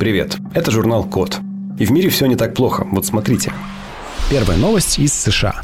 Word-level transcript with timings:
Привет, 0.00 0.38
это 0.54 0.70
журнал 0.70 1.04
Код. 1.04 1.40
И 1.78 1.84
в 1.84 1.90
мире 1.92 2.08
все 2.08 2.24
не 2.24 2.34
так 2.34 2.54
плохо. 2.54 2.86
Вот 2.90 3.04
смотрите. 3.04 3.52
Первая 4.30 4.56
новость 4.56 4.98
из 4.98 5.12
США. 5.12 5.60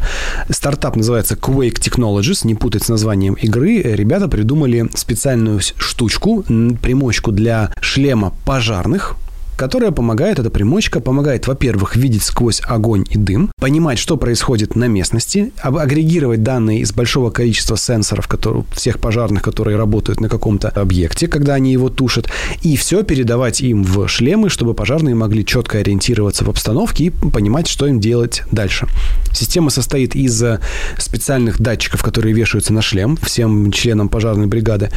Стартап 0.50 0.94
называется 0.94 1.36
Quake 1.36 1.80
Technologies, 1.80 2.46
не 2.46 2.54
путать 2.54 2.82
с 2.82 2.90
названием 2.90 3.32
игры. 3.32 3.80
Ребята 3.80 4.28
придумали 4.28 4.90
специальную 4.92 5.60
штучку, 5.60 6.44
примочку 6.82 7.32
для 7.32 7.72
шлема 7.80 8.34
пожарных, 8.44 9.16
которая 9.56 9.90
помогает, 9.90 10.38
эта 10.38 10.50
примочка 10.50 11.00
помогает, 11.00 11.46
во-первых, 11.46 11.96
видеть 11.96 12.22
сквозь 12.22 12.60
огонь 12.64 13.04
и 13.10 13.16
дым, 13.16 13.50
понимать, 13.58 13.98
что 13.98 14.16
происходит 14.16 14.76
на 14.76 14.86
местности, 14.86 15.52
агрегировать 15.62 16.42
данные 16.42 16.80
из 16.80 16.92
большого 16.92 17.30
количества 17.30 17.76
сенсоров, 17.76 18.28
которые, 18.28 18.64
всех 18.74 18.98
пожарных, 18.98 19.42
которые 19.42 19.76
работают 19.76 20.20
на 20.20 20.28
каком-то 20.28 20.68
объекте, 20.68 21.28
когда 21.28 21.54
они 21.54 21.72
его 21.72 21.88
тушат, 21.88 22.28
и 22.62 22.76
все 22.76 23.02
передавать 23.02 23.60
им 23.60 23.82
в 23.82 24.06
шлемы, 24.08 24.50
чтобы 24.50 24.74
пожарные 24.74 25.14
могли 25.14 25.44
четко 25.44 25.78
ориентироваться 25.78 26.44
в 26.44 26.50
обстановке 26.50 27.04
и 27.04 27.10
понимать, 27.10 27.66
что 27.66 27.86
им 27.86 28.00
делать 28.00 28.42
дальше. 28.52 28.86
Система 29.32 29.70
состоит 29.70 30.14
из 30.14 30.42
э, 30.42 30.60
специальных 30.98 31.60
датчиков, 31.60 32.02
которые 32.02 32.34
вешаются 32.34 32.72
на 32.72 32.82
шлем 32.82 33.16
всем 33.16 33.70
членам 33.70 34.08
пожарной 34.08 34.46
бригады. 34.46 34.90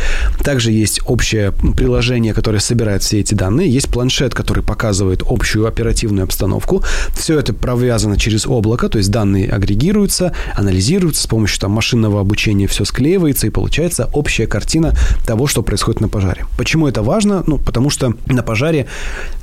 Также 0.43 0.71
есть 0.71 1.01
общее 1.05 1.51
приложение, 1.75 2.33
которое 2.33 2.59
собирает 2.59 3.03
все 3.03 3.19
эти 3.19 3.33
данные. 3.33 3.69
Есть 3.69 3.89
планшет, 3.89 4.33
который 4.33 4.48
который 4.49 4.63
показывает 4.63 5.21
общую 5.29 5.67
оперативную 5.67 6.23
обстановку. 6.23 6.83
Все 7.15 7.37
это 7.37 7.53
провязано 7.53 8.17
через 8.17 8.47
облако, 8.47 8.89
то 8.89 8.97
есть 8.97 9.11
данные 9.11 9.47
агрегируются, 9.47 10.33
анализируются 10.55 11.21
с 11.21 11.27
помощью 11.27 11.59
там, 11.59 11.69
машинного 11.69 12.19
обучения, 12.19 12.65
все 12.65 12.83
склеивается, 12.83 13.45
и 13.45 13.51
получается 13.51 14.09
общая 14.11 14.47
картина 14.47 14.95
того, 15.27 15.45
что 15.45 15.61
происходит 15.61 16.01
на 16.01 16.07
пожаре. 16.07 16.47
Почему 16.57 16.87
это 16.87 17.03
важно? 17.03 17.43
Ну, 17.45 17.59
потому 17.59 17.91
что 17.91 18.15
на 18.25 18.41
пожаре 18.41 18.87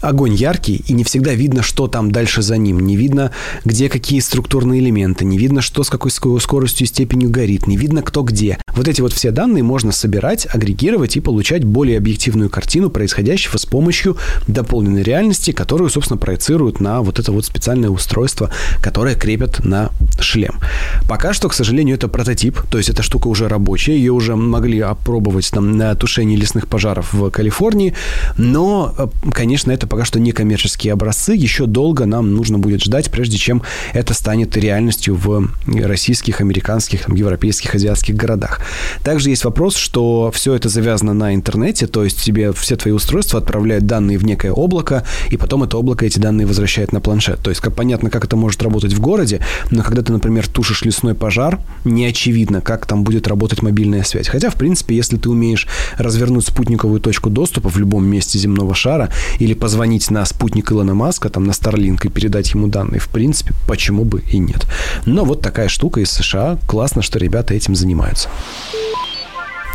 огонь 0.00 0.34
яркий, 0.34 0.82
и 0.88 0.92
не 0.92 1.04
всегда 1.04 1.34
видно, 1.34 1.62
что 1.62 1.86
там 1.86 2.10
дальше 2.10 2.42
за 2.42 2.56
ним. 2.56 2.80
Не 2.80 2.96
видно, 2.96 3.30
где 3.64 3.88
какие 3.88 4.18
структурные 4.18 4.80
элементы, 4.80 5.24
не 5.24 5.38
видно, 5.38 5.60
что 5.60 5.84
с 5.84 5.88
какой 5.88 6.10
скоростью 6.10 6.84
и 6.84 6.88
степенью 6.88 7.30
горит, 7.30 7.68
не 7.68 7.76
видно, 7.76 8.02
кто 8.02 8.24
где. 8.24 8.58
Вот 8.74 8.88
эти 8.88 9.02
вот 9.02 9.12
все 9.12 9.30
данные 9.30 9.62
можно 9.62 9.92
собирать, 9.92 10.48
агрегировать 10.52 11.16
и 11.16 11.20
получать 11.20 11.62
более 11.62 11.96
объективную 11.96 12.50
картину 12.50 12.90
происходящего 12.90 13.56
с 13.56 13.66
помощью 13.66 14.16
дополненной 14.48 14.95
дополненной 14.96 15.02
реальности, 15.02 15.52
которую, 15.52 15.90
собственно, 15.90 16.18
проецируют 16.18 16.80
на 16.80 17.00
вот 17.02 17.18
это 17.18 17.32
вот 17.32 17.44
специальное 17.44 17.90
устройство, 17.90 18.50
которое 18.82 19.14
крепят 19.14 19.64
на 19.64 19.90
шлем. 20.20 20.60
Пока 21.08 21.32
что, 21.32 21.48
к 21.48 21.54
сожалению, 21.54 21.96
это 21.96 22.08
прототип, 22.08 22.60
то 22.70 22.78
есть 22.78 22.90
эта 22.90 23.02
штука 23.02 23.28
уже 23.28 23.48
рабочая, 23.48 23.96
ее 23.96 24.12
уже 24.12 24.36
могли 24.36 24.80
опробовать 24.80 25.50
там 25.50 25.76
на 25.76 25.94
тушении 25.94 26.36
лесных 26.36 26.66
пожаров 26.66 27.12
в 27.12 27.30
Калифорнии, 27.30 27.94
но, 28.38 28.94
э, 28.98 29.06
конечно, 29.32 29.72
это 29.72 29.86
пока 29.86 30.04
что 30.04 30.20
не 30.20 30.32
коммерческие 30.32 30.92
образцы, 30.92 31.32
еще 31.32 31.66
долго 31.66 32.06
нам 32.06 32.34
нужно 32.34 32.58
будет 32.58 32.82
ждать, 32.82 33.10
прежде 33.10 33.36
чем 33.36 33.62
это 33.94 34.14
станет 34.14 34.56
реальностью 34.56 35.14
в 35.14 35.48
российских, 35.66 36.40
американских, 36.40 37.04
там, 37.04 37.16
европейских, 37.16 37.74
азиатских 37.74 38.14
городах. 38.16 38.60
Также 39.04 39.30
есть 39.30 39.44
вопрос, 39.44 39.76
что 39.76 40.30
все 40.34 40.54
это 40.54 40.68
завязано 40.68 41.14
на 41.14 41.34
интернете, 41.34 41.86
то 41.86 42.04
есть 42.04 42.22
тебе 42.22 42.52
все 42.52 42.76
твои 42.76 42.92
устройства 42.92 43.40
отправляют 43.40 43.86
данные 43.86 44.18
в 44.18 44.24
некое 44.24 44.52
облако, 44.52 44.85
облако, 44.86 45.04
и 45.30 45.36
потом 45.36 45.64
это 45.64 45.78
облако 45.78 46.06
эти 46.06 46.18
данные 46.18 46.46
возвращает 46.46 46.92
на 46.92 47.00
планшет. 47.00 47.40
То 47.40 47.50
есть, 47.50 47.60
как 47.60 47.74
понятно, 47.74 48.10
как 48.10 48.24
это 48.24 48.36
может 48.36 48.62
работать 48.62 48.92
в 48.92 49.00
городе, 49.00 49.40
но 49.70 49.82
когда 49.82 50.02
ты, 50.02 50.12
например, 50.12 50.46
тушишь 50.48 50.82
лесной 50.82 51.14
пожар, 51.14 51.58
не 51.84 52.06
очевидно, 52.06 52.60
как 52.60 52.86
там 52.86 53.04
будет 53.04 53.28
работать 53.28 53.62
мобильная 53.62 54.04
связь. 54.04 54.28
Хотя, 54.28 54.50
в 54.50 54.54
принципе, 54.54 54.96
если 54.96 55.16
ты 55.16 55.28
умеешь 55.28 55.66
развернуть 55.98 56.46
спутниковую 56.46 57.00
точку 57.00 57.30
доступа 57.30 57.68
в 57.68 57.78
любом 57.78 58.06
месте 58.06 58.38
земного 58.38 58.74
шара 58.74 59.08
или 59.40 59.54
позвонить 59.54 60.10
на 60.10 60.24
спутник 60.24 60.72
Илона 60.72 60.94
Маска, 60.94 61.28
там, 61.28 61.44
на 61.44 61.52
Starlink 61.52 62.06
и 62.06 62.08
передать 62.08 62.54
ему 62.54 62.68
данные, 62.68 63.00
в 63.00 63.08
принципе, 63.08 63.52
почему 63.66 64.04
бы 64.04 64.22
и 64.32 64.38
нет. 64.38 64.66
Но 65.06 65.24
вот 65.24 65.40
такая 65.40 65.68
штука 65.68 66.00
из 66.00 66.10
США. 66.10 66.58
Классно, 66.66 67.02
что 67.02 67.18
ребята 67.18 67.54
этим 67.54 67.74
занимаются. 67.74 68.28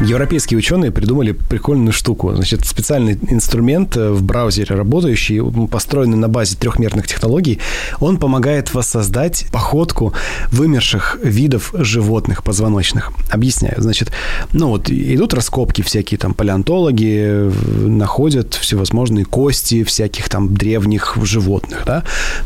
Европейские 0.03 0.57
ученые 0.57 0.89
придумали 0.89 1.31
прикольную 1.31 1.94
штуку. 1.94 2.34
Значит, 2.34 2.66
специальный 2.66 3.19
инструмент 3.29 3.95
э, 3.95 4.09
в 4.09 4.23
браузере 4.23 4.75
работающий, 4.75 5.39
построенный 5.67 6.17
на 6.17 6.28
базе 6.28 6.57
трехмерных 6.57 7.07
технологий, 7.07 7.59
он 8.00 8.17
помогает 8.17 8.73
воссоздать 8.73 9.45
походку 9.51 10.13
вымерших 10.51 11.19
видов 11.22 11.72
животных 11.78 12.44
позвоночных. 12.44 13.12
Объясняю. 13.29 13.75
Значит, 13.78 14.12
ну 14.53 14.69
вот 14.69 14.89
идут 14.89 15.35
раскопки 15.35 15.84
всякие 15.84 16.18
там 16.18 16.33
палеонтологи, 16.33 17.18
э, 17.19 17.51
находят 17.85 18.56
всевозможные 18.56 19.25
кости 19.25 19.83
всяких 19.83 20.29
там 20.29 20.56
древних 20.56 21.16
животных, 21.22 21.83
да, 21.85 22.03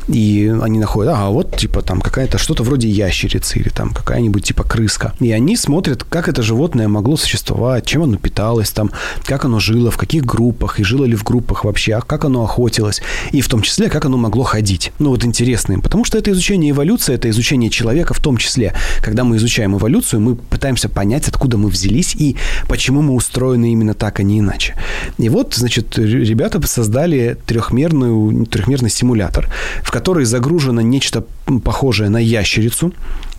и 0.10 0.54
они 0.62 0.78
находят, 0.78 1.14
ага, 1.14 1.30
вот 1.30 1.56
типа 1.56 1.82
там 1.82 2.02
какая-то 2.02 2.38
что-то 2.38 2.64
вроде 2.64 2.90
ящерицы 2.90 3.60
или 3.60 3.70
там 3.70 3.94
какая-нибудь 3.94 4.44
типа 4.44 4.64
крыска. 4.64 5.14
И 5.22 5.32
они 5.32 5.56
смотрят, 5.56 6.04
как 6.04 6.28
это 6.28 6.42
животное 6.42 6.90
могло 6.90 7.16
существовать 7.16 7.45
существовать, 7.46 7.86
чем 7.86 8.04
оно 8.04 8.18
питалось 8.18 8.72
там, 8.72 8.92
как 9.24 9.46
оно 9.46 9.60
жило, 9.60 9.92
в 9.92 9.98
каких 9.98 10.26
группах, 10.26 10.80
и 10.80 10.84
жило 10.84 11.06
ли 11.06 11.16
в 11.16 11.24
группах 11.24 11.64
вообще, 11.64 11.94
а 11.94 12.02
как 12.02 12.26
оно 12.26 12.44
охотилось, 12.44 13.02
и 13.34 13.42
в 13.42 13.48
том 13.48 13.62
числе, 13.62 13.90
как 13.90 14.06
оно 14.06 14.18
могло 14.18 14.44
ходить. 14.44 14.92
Ну, 15.00 15.10
вот 15.10 15.24
интересно 15.24 15.74
им, 15.74 15.82
потому 15.82 16.06
что 16.06 16.18
это 16.18 16.32
изучение 16.32 16.72
эволюции, 16.72 17.14
это 17.14 17.30
изучение 17.30 17.70
человека 17.70 18.14
в 18.14 18.20
том 18.20 18.38
числе. 18.38 18.74
Когда 19.02 19.24
мы 19.24 19.38
изучаем 19.38 19.76
эволюцию, 19.76 20.22
мы 20.22 20.36
пытаемся 20.36 20.90
понять, 20.90 21.28
откуда 21.28 21.58
мы 21.58 21.70
взялись 21.70 22.16
и 22.16 22.36
почему 22.68 23.02
мы 23.02 23.14
устроены 23.14 23.72
именно 23.72 23.94
так, 23.94 24.20
а 24.20 24.24
не 24.24 24.40
иначе. 24.40 24.74
И 25.20 25.30
вот, 25.30 25.54
значит, 25.54 25.98
ребята 25.98 26.66
создали 26.68 27.38
трехмерную, 27.46 28.46
трехмерный 28.46 28.90
симулятор, 28.90 29.50
в 29.84 29.92
который 29.92 30.26
загружено 30.26 30.82
нечто 30.82 31.24
похожее 31.64 32.10
на 32.10 32.18
ящерицу, 32.18 32.92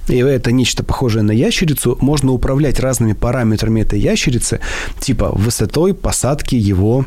и 0.08 0.16
это 0.16 0.52
нечто 0.52 0.84
похожее 0.84 1.22
на 1.22 1.32
ящерицу, 1.32 1.98
можно 2.00 2.32
управлять 2.32 2.80
разными 2.80 3.12
параметрами 3.12 3.80
этой 3.80 3.98
ящерицы, 3.98 4.60
типа 5.00 5.30
высотой 5.32 5.94
посадки 5.94 6.54
его 6.54 7.06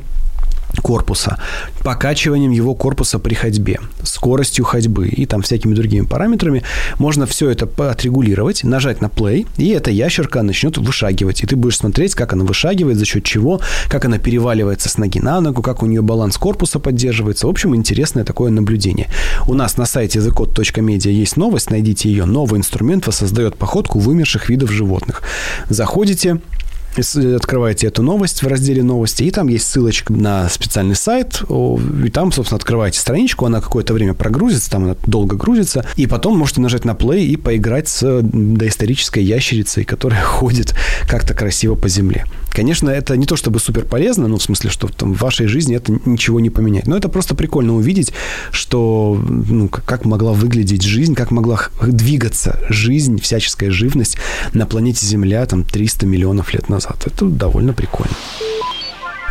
корпуса, 0.82 1.38
покачиванием 1.84 2.52
его 2.52 2.76
корпуса 2.76 3.20
при 3.20 3.34
ходьбе, 3.34 3.80
скоростью 4.04 4.66
ходьбы 4.66 5.08
и 5.08 5.26
там 5.26 5.42
всякими 5.42 5.74
другими 5.74 6.06
параметрами. 6.06 6.64
Можно 6.98 7.26
все 7.26 7.50
это 7.50 7.68
отрегулировать, 7.90 8.64
нажать 8.64 9.02
на 9.02 9.08
play, 9.08 9.48
и 9.58 9.70
эта 9.70 9.92
ящерка 9.92 10.42
начнет 10.44 10.78
вышагивать. 10.78 11.44
И 11.44 11.48
ты 11.48 11.56
будешь 11.56 11.78
смотреть, 11.78 12.16
как 12.16 12.34
она 12.34 12.46
вышагивает, 12.46 12.98
за 12.98 13.06
счет 13.06 13.24
чего, 13.24 13.62
как 13.90 14.06
она 14.06 14.18
переваливается 14.18 14.90
с 14.90 14.98
ноги 14.98 15.20
на 15.20 15.42
ногу, 15.42 15.62
как 15.62 15.84
у 15.84 15.86
нее 15.86 16.02
баланс 16.02 16.38
корпуса 16.38 16.80
поддерживается. 16.80 17.48
В 17.48 17.50
общем, 17.50 17.76
интересное 17.76 18.24
такое 18.24 18.52
наблюдение. 18.52 19.08
У 19.48 19.54
нас 19.54 19.78
на 19.78 19.86
сайте 19.86 20.20
thecode.media 20.20 21.12
есть 21.12 21.38
новость, 21.38 21.72
найдите 21.72 22.10
ее. 22.10 22.26
Новый 22.26 22.60
инструмент 22.60 23.08
воссоздает 23.08 23.56
походку 23.56 24.00
вымерших 24.00 24.50
видов 24.50 24.72
животных. 24.72 25.24
Заходите, 25.70 26.40
открываете 26.98 27.88
эту 27.88 28.02
новость 28.02 28.42
в 28.42 28.48
разделе 28.48 28.84
новости, 28.84 29.24
и 29.24 29.32
там 29.32 29.48
есть 29.48 29.68
ссылочка 29.68 30.12
на 30.12 30.50
специальный 30.50 30.96
сайт, 30.96 31.42
и 31.42 32.10
там, 32.10 32.32
собственно, 32.32 32.58
открываете 32.58 33.00
страничку, 33.00 33.46
она 33.46 33.62
какое-то 33.62 33.94
время 33.94 34.14
прогрузится, 34.14 34.72
там 34.72 34.86
она 34.86 34.96
долго 35.06 35.36
грузится, 35.36 35.86
и 35.96 36.08
потом 36.08 36.38
можете 36.38 36.62
нажать 36.62 36.86
на 36.86 36.92
play 36.92 37.26
и 37.26 37.38
поиграть 37.38 37.88
с 37.88 38.22
доисторической 38.24 39.24
ящерицей, 39.24 39.84
которая 39.84 40.24
ходит 40.24 40.74
как-то 41.08 41.34
красиво 41.34 41.76
по 41.76 41.88
земле. 41.88 42.26
Конечно, 42.52 42.90
это 42.90 43.16
не 43.16 43.26
то 43.26 43.36
чтобы 43.36 43.60
супер 43.60 43.86
полезно, 43.86 44.28
ну, 44.28 44.38
в 44.38 44.44
смысле, 44.44 44.70
что 44.70 44.88
там 44.88 45.14
в 45.14 45.22
вашей 45.22 45.48
жизни 45.48 45.76
это 45.76 45.94
ничего 46.06 46.40
не 46.40 46.50
поменяет, 46.50 46.88
но 46.88 46.98
это 46.98 47.08
просто 47.08 47.36
прикольно 47.36 47.76
увидеть, 47.76 48.12
что, 48.52 49.22
ну, 49.28 49.70
как 49.70 50.06
могла 50.06 50.34
выглядеть 50.34 50.84
жизнь, 50.84 51.14
как 51.14 51.32
могла 51.32 51.60
двигаться 51.82 52.60
жизнь, 52.70 53.22
всяческая 53.22 53.72
живность 53.72 54.18
на 54.54 54.66
планете 54.66 55.06
Земля 55.06 55.46
там 55.46 55.64
300 55.64 56.06
миллионов 56.06 56.54
лет 56.54 56.68
назад 56.70 56.79
назад. 56.80 57.04
Это 57.06 57.26
довольно 57.26 57.74
прикольно. 57.74 58.14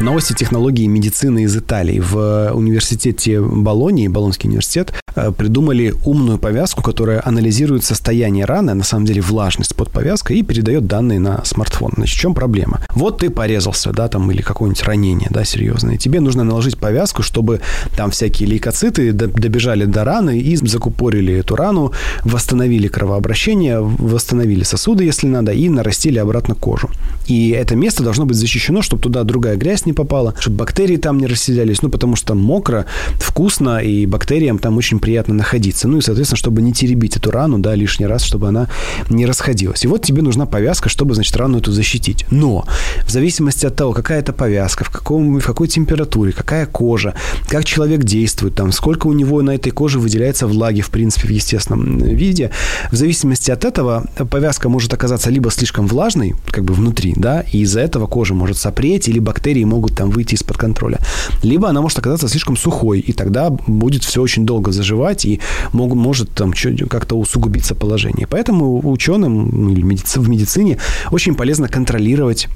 Новости 0.00 0.32
технологии 0.32 0.86
медицины 0.86 1.42
из 1.42 1.56
Италии. 1.56 1.98
В 1.98 2.52
университете 2.52 3.40
Болонии, 3.40 4.06
Болонский 4.06 4.48
университет, 4.48 4.92
придумали 5.36 5.94
умную 6.04 6.38
повязку, 6.38 6.82
которая 6.82 7.22
анализирует 7.24 7.84
состояние 7.84 8.44
раны, 8.44 8.74
на 8.74 8.84
самом 8.84 9.06
деле 9.06 9.20
влажность 9.20 9.74
под 9.74 9.90
повязкой, 9.90 10.38
и 10.38 10.42
передает 10.42 10.86
данные 10.86 11.18
на 11.18 11.44
смартфон. 11.44 11.92
Значит, 11.96 12.16
в 12.16 12.20
чем 12.20 12.34
проблема? 12.34 12.80
Вот 12.94 13.18
ты 13.18 13.30
порезался, 13.30 13.92
да, 13.92 14.08
там, 14.08 14.30
или 14.30 14.42
какое-нибудь 14.42 14.82
ранение, 14.84 15.28
да, 15.30 15.44
серьезное. 15.44 15.96
Тебе 15.96 16.20
нужно 16.20 16.44
наложить 16.44 16.78
повязку, 16.78 17.22
чтобы 17.22 17.60
там 17.96 18.10
всякие 18.10 18.48
лейкоциты 18.48 19.12
добежали 19.12 19.84
до 19.84 20.04
раны 20.04 20.38
и 20.38 20.56
закупорили 20.56 21.34
эту 21.34 21.56
рану, 21.56 21.92
восстановили 22.24 22.88
кровообращение, 22.88 23.80
восстановили 23.80 24.64
сосуды, 24.64 25.04
если 25.04 25.26
надо, 25.26 25.52
и 25.52 25.68
нарастили 25.68 26.18
обратно 26.18 26.54
кожу. 26.54 26.90
И 27.26 27.50
это 27.50 27.76
место 27.76 28.02
должно 28.02 28.24
быть 28.24 28.36
защищено, 28.36 28.82
чтобы 28.82 29.02
туда 29.02 29.24
другая 29.24 29.56
грязь 29.56 29.86
не 29.86 29.92
попала, 29.92 30.34
чтобы 30.38 30.56
бактерии 30.58 30.96
там 30.96 31.18
не 31.18 31.26
расселялись, 31.26 31.82
ну, 31.82 31.88
потому 31.88 32.16
что 32.16 32.34
мокро, 32.34 32.86
вкусно, 33.14 33.78
и 33.78 34.06
бактериям 34.06 34.58
там 34.58 34.76
очень 34.76 34.98
находиться. 35.16 35.88
Ну 35.88 35.98
и, 35.98 36.00
соответственно, 36.00 36.36
чтобы 36.36 36.62
не 36.62 36.72
теребить 36.72 37.16
эту 37.16 37.30
рану, 37.30 37.58
да, 37.58 37.74
лишний 37.74 38.06
раз, 38.06 38.22
чтобы 38.22 38.48
она 38.48 38.68
не 39.10 39.26
расходилась. 39.26 39.84
И 39.84 39.88
вот 39.88 40.02
тебе 40.02 40.22
нужна 40.22 40.46
повязка, 40.46 40.88
чтобы, 40.88 41.14
значит, 41.14 41.36
рану 41.36 41.58
эту 41.58 41.72
защитить. 41.72 42.26
Но 42.30 42.66
в 43.06 43.10
зависимости 43.10 43.66
от 43.66 43.76
того, 43.76 43.92
какая 43.92 44.20
это 44.20 44.32
повязка, 44.32 44.84
в, 44.84 44.90
каком, 44.90 45.38
в 45.38 45.44
какой 45.44 45.68
температуре, 45.68 46.32
какая 46.32 46.66
кожа, 46.66 47.14
как 47.48 47.64
человек 47.64 48.04
действует, 48.04 48.54
там, 48.54 48.72
сколько 48.72 49.06
у 49.06 49.12
него 49.12 49.42
на 49.42 49.54
этой 49.54 49.70
коже 49.70 49.98
выделяется 49.98 50.46
влаги, 50.46 50.80
в 50.80 50.90
принципе, 50.90 51.28
в 51.28 51.30
естественном 51.30 51.98
виде, 51.98 52.50
в 52.90 52.96
зависимости 52.96 53.50
от 53.50 53.64
этого 53.64 54.06
повязка 54.30 54.68
может 54.68 54.92
оказаться 54.92 55.30
либо 55.30 55.50
слишком 55.50 55.86
влажной, 55.86 56.34
как 56.50 56.64
бы 56.64 56.74
внутри, 56.74 57.14
да, 57.16 57.40
и 57.52 57.60
из-за 57.60 57.80
этого 57.80 58.06
кожа 58.06 58.34
может 58.34 58.58
сопреть, 58.58 59.08
или 59.08 59.18
бактерии 59.18 59.64
могут 59.64 59.96
там 59.96 60.10
выйти 60.10 60.34
из-под 60.34 60.56
контроля. 60.56 60.98
Либо 61.42 61.68
она 61.68 61.80
может 61.80 61.98
оказаться 61.98 62.28
слишком 62.28 62.56
сухой, 62.56 63.00
и 63.00 63.12
тогда 63.12 63.50
будет 63.50 64.04
все 64.04 64.20
очень 64.22 64.46
долго 64.46 64.72
заживать, 64.72 64.87
и 65.24 65.40
мог, 65.72 65.94
может 65.94 66.30
там 66.30 66.52
как-то 66.88 67.16
усугубиться 67.16 67.74
положение. 67.74 68.26
Поэтому 68.26 68.88
ученым 68.90 69.74
ну, 69.74 69.74
в 69.74 70.28
медицине 70.28 70.78
очень 71.10 71.34
полезно 71.34 71.68
контролировать 71.68 72.48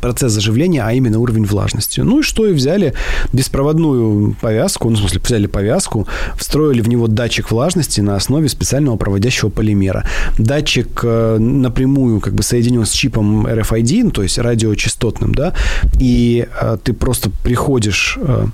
процесс 0.00 0.32
заживления, 0.32 0.82
а 0.84 0.92
именно 0.92 1.18
уровень 1.18 1.44
влажности. 1.44 2.00
Ну 2.00 2.20
и 2.20 2.22
что, 2.22 2.46
и 2.46 2.52
взяли 2.52 2.94
беспроводную 3.32 4.36
повязку, 4.40 4.90
ну, 4.90 4.96
в 4.96 4.98
смысле, 5.00 5.20
взяли 5.24 5.46
повязку, 5.46 6.06
встроили 6.36 6.80
в 6.80 6.88
него 6.88 7.06
датчик 7.06 7.50
влажности 7.50 8.00
на 8.00 8.16
основе 8.16 8.48
специального 8.48 8.96
проводящего 8.96 9.48
полимера. 9.48 10.06
Датчик 10.38 11.00
э, 11.02 11.38
напрямую 11.38 12.20
как 12.20 12.34
бы 12.34 12.42
соединен 12.42 12.84
с 12.84 12.90
чипом 12.90 13.46
RFID, 13.46 14.04
ну, 14.04 14.10
то 14.10 14.22
есть 14.22 14.38
радиочастотным, 14.38 15.34
да, 15.34 15.54
и 15.98 16.46
э, 16.60 16.78
ты 16.82 16.92
просто 16.92 17.30
приходишь 17.30 18.18
э, 18.20 18.46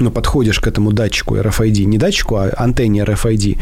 ну, 0.00 0.10
подходишь 0.10 0.60
к 0.60 0.66
этому 0.66 0.92
датчику 0.92 1.36
RFID, 1.36 1.84
не 1.84 1.98
датчику, 1.98 2.36
а 2.36 2.50
антенне 2.56 3.02
RFID, 3.02 3.58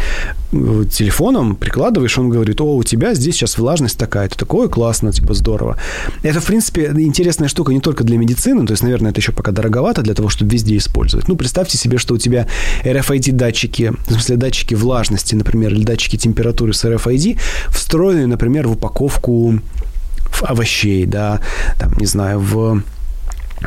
телефоном 0.91 1.57
прикладываешь, 1.57 2.19
он 2.19 2.29
говорит, 2.29 2.61
о, 2.61 2.77
у 2.77 2.83
тебя 2.83 3.15
здесь 3.15 3.37
сейчас 3.37 3.59
влажность 3.59 3.99
такая, 3.99 4.27
это 4.27 4.39
такое 4.39 4.69
классно, 4.69 5.13
типа 5.13 5.35
здорово. 5.35 5.79
Это, 6.23 6.41
в 6.41 6.47
принципе, 6.47 6.93
интересная 6.97 7.49
штука 7.49 7.73
не 7.73 7.81
только 7.81 8.05
для 8.05 8.19
медицины, 8.19 8.67
то 8.67 8.73
есть, 8.73 8.83
наверное, 8.83 9.11
это 9.11 9.21
еще 9.21 9.33
пока 9.33 9.53
дороговато 9.53 10.03
для 10.03 10.15
того, 10.15 10.29
чтобы 10.29 10.53
везде 10.53 10.77
использовать. 10.77 11.29
Ну, 11.29 11.37
представьте 11.37 11.79
себе, 11.79 11.99
что 11.99 12.15
у 12.15 12.19
тебя 12.19 12.47
RFID-датчики, 12.85 13.93
в 14.07 14.13
смысле, 14.13 14.37
датчики 14.37 14.75
влажности, 14.75 15.35
например, 15.35 15.73
или 15.73 15.85
датчики 15.85 16.17
температуры 16.17 16.73
с 16.73 16.85
RFID, 16.85 17.39
встроены, 17.71 18.27
например, 18.27 18.69
в 18.69 18.73
упаковку 18.73 19.59
овощей, 20.43 21.07
да, 21.07 21.41
там, 21.79 21.93
не 21.99 22.07
знаю, 22.07 22.41
в 22.41 22.83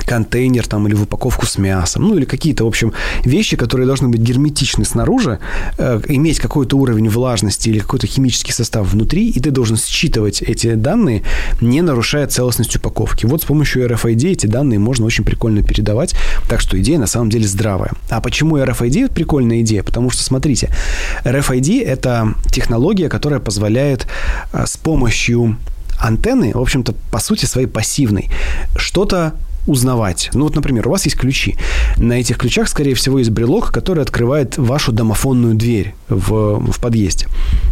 контейнер 0.03 0.67
там 0.67 0.87
или 0.87 0.95
в 0.95 1.03
упаковку 1.03 1.45
с 1.45 1.57
мясом, 1.57 2.03
ну 2.03 2.17
или 2.17 2.25
какие-то, 2.25 2.65
в 2.65 2.67
общем, 2.67 2.93
вещи, 3.23 3.57
которые 3.57 3.87
должны 3.87 4.07
быть 4.07 4.21
герметичны 4.21 4.85
снаружи, 4.85 5.39
э, 5.77 6.01
иметь 6.07 6.39
какой-то 6.39 6.77
уровень 6.77 7.09
влажности 7.09 7.69
или 7.69 7.79
какой-то 7.79 8.07
химический 8.07 8.53
состав 8.53 8.87
внутри, 8.87 9.29
и 9.29 9.39
ты 9.39 9.51
должен 9.51 9.77
считывать 9.77 10.41
эти 10.41 10.73
данные, 10.73 11.23
не 11.61 11.81
нарушая 11.81 12.27
целостность 12.27 12.75
упаковки. 12.75 13.25
Вот 13.25 13.41
с 13.41 13.45
помощью 13.45 13.87
RFID 13.87 14.31
эти 14.31 14.47
данные 14.47 14.79
можно 14.79 15.05
очень 15.05 15.23
прикольно 15.23 15.61
передавать, 15.61 16.15
так 16.49 16.61
что 16.61 16.79
идея 16.79 16.99
на 16.99 17.07
самом 17.07 17.29
деле 17.29 17.47
здравая. 17.47 17.91
А 18.09 18.21
почему 18.21 18.57
RFID 18.57 19.13
прикольная 19.13 19.61
идея? 19.61 19.83
Потому 19.83 20.09
что, 20.09 20.23
смотрите, 20.23 20.69
RFID– 21.23 21.83
это 21.85 22.33
технология, 22.51 23.09
которая 23.09 23.39
позволяет 23.39 24.07
э, 24.53 24.65
с 24.65 24.77
помощью 24.77 25.57
антенны, 25.99 26.51
в 26.53 26.59
общем-то, 26.59 26.93
по 27.11 27.19
сути 27.19 27.45
своей 27.45 27.67
пассивной, 27.67 28.29
что-то 28.75 29.33
узнавать. 29.67 30.29
Ну 30.33 30.43
вот, 30.43 30.55
например, 30.55 30.87
у 30.87 30.91
вас 30.91 31.05
есть 31.05 31.17
ключи. 31.17 31.57
На 31.97 32.13
этих 32.13 32.37
ключах, 32.37 32.67
скорее 32.67 32.93
всего, 32.93 33.19
есть 33.19 33.31
брелок, 33.31 33.71
который 33.71 34.03
открывает 34.03 34.57
вашу 34.57 34.91
домофонную 34.91 35.55
дверь 35.55 35.93
в, 36.09 36.71
в 36.71 36.79
подъезде. 36.79 37.27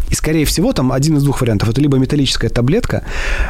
И, 0.10 0.16
скорее 0.16 0.46
всего, 0.46 0.74
там 0.74 0.92
один 0.92 1.18
из 1.18 1.24
двух 1.24 1.42
вариантов. 1.42 1.70
Это 1.70 1.82
либо 1.82 1.98
металлическая 1.98 2.50
таблетка, 2.50 3.04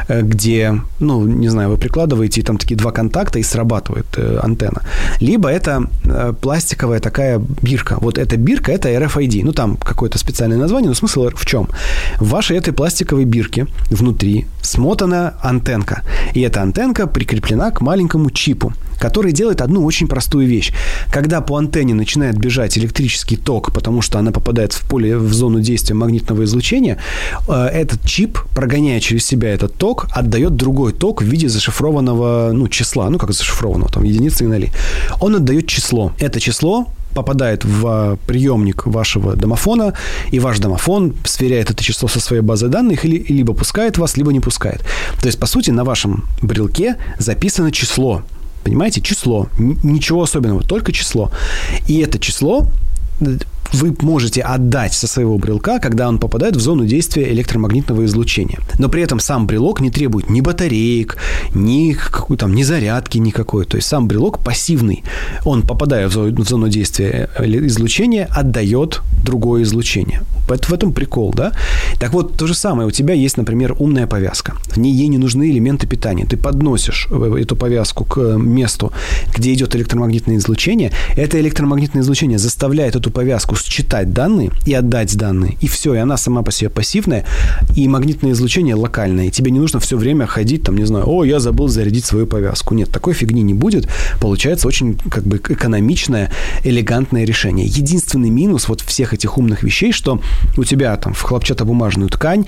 э, 0.08 0.22
где, 0.22 0.80
ну, 1.00 1.26
не 1.26 1.48
знаю, 1.48 1.70
вы 1.70 1.76
прикладываете, 1.76 2.40
и 2.40 2.44
там 2.44 2.56
такие 2.56 2.76
два 2.76 2.90
контакта, 2.90 3.38
и 3.38 3.42
срабатывает 3.42 4.06
э, 4.16 4.40
антенна. 4.42 4.82
Либо 5.20 5.48
это 5.48 5.88
э, 6.04 6.32
пластиковая 6.40 7.00
такая 7.00 7.38
бирка. 7.62 7.98
Вот 8.00 8.18
эта 8.18 8.36
бирка– 8.36 8.72
это 8.74 8.88
RFID. 8.88 9.44
Ну, 9.44 9.52
там 9.52 9.76
какое-то 9.76 10.18
специальное 10.18 10.58
название, 10.58 10.88
но 10.88 10.94
смысл 10.94 11.28
в 11.34 11.46
чем? 11.46 11.68
В 12.18 12.28
вашей 12.28 12.56
этой 12.56 12.72
пластиковой 12.72 13.24
бирке 13.24 13.66
внутри 13.90 14.46
смотана 14.62 15.34
антенка. 15.42 16.02
И 16.34 16.40
эта 16.40 16.62
антенка 16.62 17.06
прикреплена 17.06 17.70
к 17.70 17.80
маленькому 17.80 18.30
чипу, 18.34 18.72
который 18.98 19.32
делает 19.32 19.60
одну 19.60 19.84
очень 19.84 20.06
простую 20.06 20.46
вещь. 20.46 20.72
Когда 21.10 21.40
по 21.40 21.56
антенне 21.56 21.94
начинает 21.94 22.36
бежать 22.36 22.78
электрический 22.78 23.36
ток, 23.36 23.72
потому 23.72 24.02
что 24.02 24.18
она 24.18 24.30
попадает 24.30 24.72
в 24.72 24.88
поле, 24.88 25.16
в 25.16 25.32
зону 25.32 25.60
действия 25.60 25.94
магнитного 25.94 26.44
излучения, 26.44 26.98
э, 27.48 27.52
этот 27.52 28.04
чип, 28.04 28.38
прогоняя 28.54 29.00
через 29.00 29.24
себя 29.24 29.48
этот 29.54 29.74
ток, 29.74 30.06
отдает 30.12 30.56
другой 30.56 30.92
ток 30.92 31.22
в 31.22 31.24
виде 31.24 31.48
зашифрованного 31.48 32.50
ну, 32.52 32.68
числа, 32.68 33.10
ну 33.10 33.18
как 33.18 33.32
зашифрованного, 33.32 33.90
там 33.90 34.04
единицы 34.04 34.44
и 34.44 34.46
ноли. 34.46 34.70
Он 35.20 35.36
отдает 35.36 35.66
число. 35.66 36.12
Это 36.18 36.40
число 36.40 36.86
попадает 37.14 37.64
в 37.64 38.18
приемник 38.26 38.86
вашего 38.86 39.36
домофона, 39.36 39.94
и 40.30 40.38
ваш 40.40 40.58
домофон 40.58 41.14
сверяет 41.24 41.70
это 41.70 41.82
число 41.82 42.08
со 42.08 42.20
своей 42.20 42.42
базой 42.42 42.68
данных, 42.68 43.04
или 43.04 43.24
либо 43.28 43.54
пускает 43.54 43.98
вас, 43.98 44.16
либо 44.16 44.32
не 44.32 44.40
пускает. 44.40 44.84
То 45.20 45.26
есть, 45.26 45.38
по 45.38 45.46
сути, 45.46 45.70
на 45.70 45.84
вашем 45.84 46.24
брелке 46.42 46.96
записано 47.18 47.72
число. 47.72 48.22
Понимаете? 48.64 49.00
Число. 49.00 49.48
Ничего 49.58 50.22
особенного, 50.22 50.62
только 50.62 50.92
число. 50.92 51.30
И 51.86 52.00
это 52.00 52.18
число 52.18 52.66
вы 53.74 53.94
можете 54.00 54.40
отдать 54.42 54.94
со 54.94 55.06
своего 55.06 55.38
брелка, 55.38 55.78
когда 55.78 56.08
он 56.08 56.18
попадает 56.18 56.56
в 56.56 56.60
зону 56.60 56.86
действия 56.86 57.30
электромагнитного 57.32 58.04
излучения. 58.04 58.58
Но 58.78 58.88
при 58.88 59.02
этом 59.02 59.20
сам 59.20 59.46
брелок 59.46 59.80
не 59.80 59.90
требует 59.90 60.30
ни 60.30 60.40
батареек, 60.40 61.16
ни, 61.54 61.92
какой, 61.92 62.36
там, 62.36 62.54
ни 62.54 62.62
зарядки 62.62 63.18
никакой. 63.18 63.64
То 63.64 63.76
есть 63.76 63.88
сам 63.88 64.08
брелок 64.08 64.38
пассивный. 64.38 65.02
Он, 65.44 65.62
попадая 65.62 66.08
в 66.08 66.12
зону 66.12 66.68
действия 66.68 67.28
э, 67.38 67.46
излучения, 67.66 68.28
отдает 68.30 69.02
другое 69.24 69.62
излучение. 69.62 70.22
В 70.46 70.72
этом 70.72 70.92
прикол, 70.92 71.32
да? 71.34 71.52
Так 71.98 72.12
вот, 72.12 72.36
то 72.36 72.46
же 72.46 72.54
самое. 72.54 72.86
У 72.86 72.90
тебя 72.90 73.14
есть, 73.14 73.38
например, 73.38 73.74
умная 73.78 74.06
повязка. 74.06 74.54
В 74.68 74.76
ней 74.76 74.92
ей 74.92 75.08
не 75.08 75.18
нужны 75.18 75.50
элементы 75.50 75.86
питания. 75.86 76.26
Ты 76.26 76.36
подносишь 76.36 77.08
э, 77.10 77.38
эту 77.40 77.56
повязку 77.56 78.04
к 78.04 78.20
месту, 78.36 78.92
где 79.34 79.52
идет 79.52 79.74
электромагнитное 79.74 80.36
излучение. 80.36 80.92
Это 81.16 81.40
электромагнитное 81.40 82.02
излучение 82.02 82.38
заставляет 82.38 82.96
эту 82.96 83.10
повязку 83.10 83.56
считать 83.64 84.12
данные 84.12 84.50
и 84.66 84.74
отдать 84.74 85.16
данные. 85.16 85.56
И 85.60 85.68
все, 85.68 85.94
и 85.94 85.98
она 85.98 86.16
сама 86.16 86.42
по 86.42 86.52
себе 86.52 86.70
пассивная, 86.70 87.24
и 87.76 87.88
магнитное 87.88 88.32
излучение 88.32 88.74
локальное. 88.74 89.26
И 89.26 89.30
тебе 89.30 89.50
не 89.50 89.58
нужно 89.58 89.80
все 89.80 89.96
время 89.96 90.26
ходить, 90.26 90.62
там, 90.62 90.76
не 90.76 90.84
знаю, 90.84 91.08
о, 91.08 91.24
я 91.24 91.40
забыл 91.40 91.68
зарядить 91.68 92.04
свою 92.04 92.26
повязку. 92.26 92.74
Нет, 92.74 92.90
такой 92.90 93.14
фигни 93.14 93.42
не 93.42 93.54
будет. 93.54 93.88
Получается 94.20 94.68
очень 94.68 94.98
как 95.10 95.24
бы 95.24 95.36
экономичное, 95.36 96.30
элегантное 96.62 97.24
решение. 97.24 97.66
Единственный 97.66 98.30
минус 98.30 98.68
вот 98.68 98.80
всех 98.80 99.14
этих 99.14 99.38
умных 99.38 99.62
вещей, 99.62 99.92
что 99.92 100.20
у 100.56 100.64
тебя 100.64 100.96
там 100.96 101.14
в 101.14 101.22
хлопчатобумажную 101.22 102.08
ткань 102.10 102.46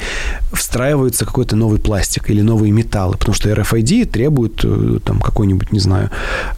встраивается 0.52 1.24
какой-то 1.24 1.56
новый 1.56 1.80
пластик 1.80 2.30
или 2.30 2.42
новые 2.42 2.72
металлы, 2.72 3.16
потому 3.16 3.34
что 3.34 3.50
RFID 3.50 4.06
требует 4.06 4.60
э, 4.64 4.98
там 5.04 5.20
какой-нибудь, 5.20 5.72
не 5.72 5.80
знаю, 5.80 6.10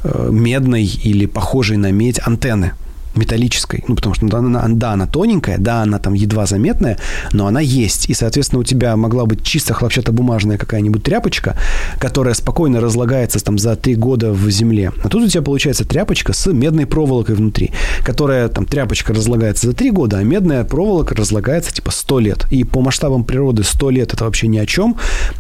э, 0.05 0.29
медной 0.31 0.85
или 0.85 1.27
похожей 1.27 1.77
на 1.77 1.91
медь 1.93 2.21
антенны 2.25 2.73
металлической. 3.15 3.85
Ну, 3.89 3.95
потому 3.95 4.15
что 4.15 4.27
ну, 4.27 4.37
она, 4.37 4.65
да, 4.69 4.93
она 4.93 5.07
тоненькая, 5.07 5.59
да, 5.59 5.83
она 5.83 5.99
там 5.99 6.15
едва 6.15 6.47
заметная, 6.47 6.99
но 7.33 7.47
она 7.47 7.61
есть. 7.61 8.09
И, 8.09 8.15
соответственно, 8.15 8.61
у 8.61 8.65
тебя 8.65 8.97
могла 8.97 9.27
быть 9.27 9.43
чисто 9.43 9.75
хлопчатобумажная 9.75 10.59
какая-нибудь 10.59 11.03
тряпочка, 11.03 11.57
которая 11.99 12.35
спокойно 12.35 12.81
разлагается 12.81 13.43
там 13.43 13.59
за 13.59 13.77
три 13.77 13.95
года 13.95 14.33
в 14.33 14.51
земле. 14.51 14.93
А 15.03 15.09
тут 15.09 15.23
у 15.23 15.29
тебя 15.29 15.43
получается 15.43 15.85
тряпочка 15.85 16.33
с 16.33 16.51
медной 16.53 16.87
проволокой 16.87 17.35
внутри, 17.35 17.73
которая 18.05 18.49
там 18.49 18.65
тряпочка 18.65 19.13
разлагается 19.13 19.67
за 19.67 19.73
три 19.73 19.91
года, 19.91 20.19
а 20.19 20.23
медная 20.23 20.65
проволока 20.65 21.15
разлагается 21.15 21.73
типа 21.73 21.91
сто 21.91 22.19
лет. 22.19 22.47
И 22.51 22.65
по 22.65 22.81
масштабам 22.81 23.25
природы 23.25 23.65
сто 23.65 23.91
лет 23.91 24.15
это 24.15 24.25
вообще 24.25 24.49
ни 24.49 24.59
о 24.59 24.67
чем. 24.67 24.97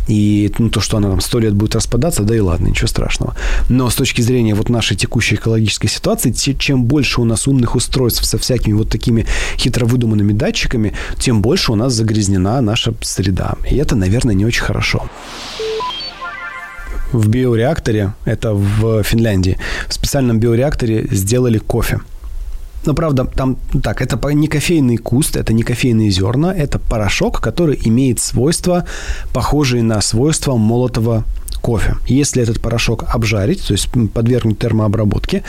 И 0.09 0.53
ну, 0.59 0.71
то, 0.71 0.81
что 0.81 0.97
она 0.97 1.11
там 1.11 1.21
сто 1.21 1.39
лет 1.39 1.55
будет 1.55 1.75
распадаться, 1.75 2.23
да 2.23 2.35
и 2.35 2.41
ладно, 2.41 2.69
ничего 2.69 2.89
страшного. 2.89 3.35
Но 3.69 3.91
с 3.91 3.95
точки 3.95 4.21
зрения 4.21 4.55
вот 4.55 4.69
нашей 4.69 4.97
текущей 4.97 5.37
экологической 5.37 5.89
ситуации, 5.89 6.33
чем 6.33 6.85
больше 6.85 7.21
у 7.21 7.25
нас 7.25 7.47
умных 7.47 7.68
умных 7.69 7.77
устройств 7.77 8.25
со 8.25 8.39
всякими 8.39 8.75
вот 8.75 8.89
такими 8.89 9.27
хитро 9.57 9.87
выдуманными 9.87 10.33
датчиками, 10.33 10.93
тем 11.19 11.43
больше 11.43 11.73
у 11.73 11.77
нас 11.77 11.93
загрязнена 11.93 12.61
наша 12.61 12.95
среда. 13.03 13.57
И 13.71 13.77
это, 13.77 13.97
наверное, 13.97 14.35
не 14.35 14.47
очень 14.47 14.65
хорошо 14.65 15.03
в 17.13 17.29
биореакторе, 17.29 18.13
это 18.27 18.53
в 18.53 19.03
Финляндии, 19.03 19.57
в 19.89 19.95
специальном 19.95 20.39
биореакторе 20.41 21.07
сделали 21.11 21.59
кофе. 21.59 22.01
Но 22.87 22.95
правда, 22.95 23.25
там 23.25 23.57
так, 23.83 24.03
это 24.03 24.35
не 24.35 24.47
кофейный 24.47 24.99
куст, 24.99 25.37
это 25.37 25.53
не 25.53 25.63
кофейные 25.63 26.11
зерна, 26.11 26.55
это 26.55 26.79
порошок, 26.79 27.41
который 27.41 27.81
имеет 27.89 28.21
свойства, 28.21 28.85
похожие 29.33 29.83
на 29.83 30.01
свойства 30.01 30.57
молотого 30.57 31.25
кофе. 31.61 31.97
Если 32.07 32.43
этот 32.43 32.61
порошок 32.61 33.05
обжарить, 33.09 33.67
то 33.67 33.73
есть 33.73 33.89
подвергнуть 34.13 34.59
термообработке, 34.59 35.43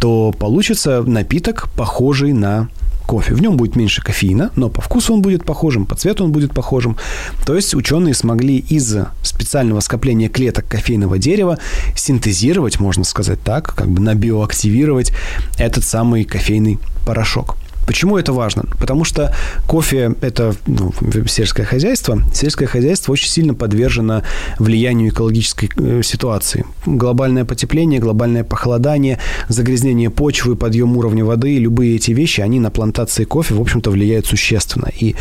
то 0.00 0.32
получится 0.38 1.02
напиток, 1.02 1.68
похожий 1.76 2.32
на 2.32 2.68
кофе. 3.06 3.34
В 3.34 3.42
нем 3.42 3.56
будет 3.56 3.76
меньше 3.76 4.02
кофеина, 4.02 4.50
но 4.56 4.68
по 4.68 4.80
вкусу 4.80 5.14
он 5.14 5.22
будет 5.22 5.44
похожим, 5.44 5.86
по 5.86 5.94
цвету 5.94 6.24
он 6.24 6.32
будет 6.32 6.54
похожим. 6.54 6.96
То 7.44 7.54
есть 7.54 7.74
ученые 7.74 8.14
смогли 8.14 8.58
из 8.58 8.96
специального 9.22 9.80
скопления 9.80 10.28
клеток 10.28 10.66
кофейного 10.66 11.18
дерева 11.18 11.58
синтезировать, 11.96 12.80
можно 12.80 13.04
сказать 13.04 13.40
так, 13.42 13.74
как 13.74 13.88
бы 13.88 14.00
набиоактивировать 14.00 15.12
этот 15.58 15.84
самый 15.84 16.24
кофейный 16.24 16.78
порошок. 17.06 17.56
Почему 17.86 18.16
это 18.16 18.32
важно? 18.32 18.64
Потому 18.78 19.04
что 19.04 19.34
кофе– 19.66 20.14
это 20.20 20.54
ну, 20.66 20.92
сельское 21.26 21.64
хозяйство. 21.64 22.22
Сельское 22.32 22.66
хозяйство 22.66 23.12
очень 23.12 23.28
сильно 23.28 23.54
подвержено 23.54 24.22
влиянию 24.58 25.10
экологической 25.10 25.70
э, 25.76 26.02
ситуации. 26.02 26.64
Глобальное 26.86 27.44
потепление, 27.44 28.00
глобальное 28.00 28.44
похолодание, 28.44 29.18
загрязнение 29.48 30.10
почвы, 30.10 30.56
подъем 30.56 30.96
уровня 30.96 31.24
воды– 31.24 31.58
любые 31.58 31.96
эти 31.96 32.12
вещи, 32.12 32.40
они 32.40 32.60
на 32.60 32.70
плантации 32.70 33.24
кофе, 33.24 33.54
в 33.54 33.60
общем-то, 33.60 33.90
влияют 33.90 34.26
существенно. 34.26 34.88
И 34.98 35.14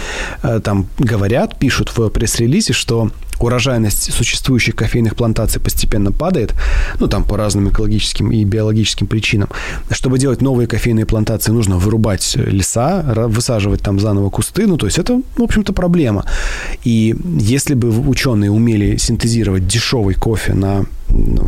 э, 0.43 0.59
там 0.63 0.87
говорят, 0.99 1.57
пишут 1.57 1.91
в 1.95 2.09
пресс-релизе, 2.09 2.73
что 2.73 3.11
урожайность 3.43 4.13
существующих 4.13 4.75
кофейных 4.75 5.15
плантаций 5.15 5.61
постепенно 5.61 6.11
падает, 6.11 6.53
ну, 6.99 7.07
там 7.07 7.23
по 7.23 7.37
разным 7.37 7.69
экологическим 7.69 8.31
и 8.31 8.43
биологическим 8.43 9.07
причинам. 9.07 9.49
Чтобы 9.89 10.19
делать 10.19 10.41
новые 10.41 10.67
кофейные 10.67 11.05
плантации, 11.05 11.51
нужно 11.51 11.77
вырубать 11.77 12.35
леса, 12.35 13.03
высаживать 13.27 13.81
там 13.81 13.99
заново 13.99 14.29
кусты, 14.29 14.67
ну, 14.67 14.77
то 14.77 14.85
есть 14.85 14.99
это, 14.99 15.21
в 15.37 15.41
общем-то, 15.41 15.73
проблема. 15.73 16.25
И 16.83 17.15
если 17.39 17.73
бы 17.73 17.89
ученые 17.89 18.51
умели 18.51 18.97
синтезировать 18.97 19.67
дешевый 19.67 20.15
кофе 20.15 20.53
на 20.53 20.85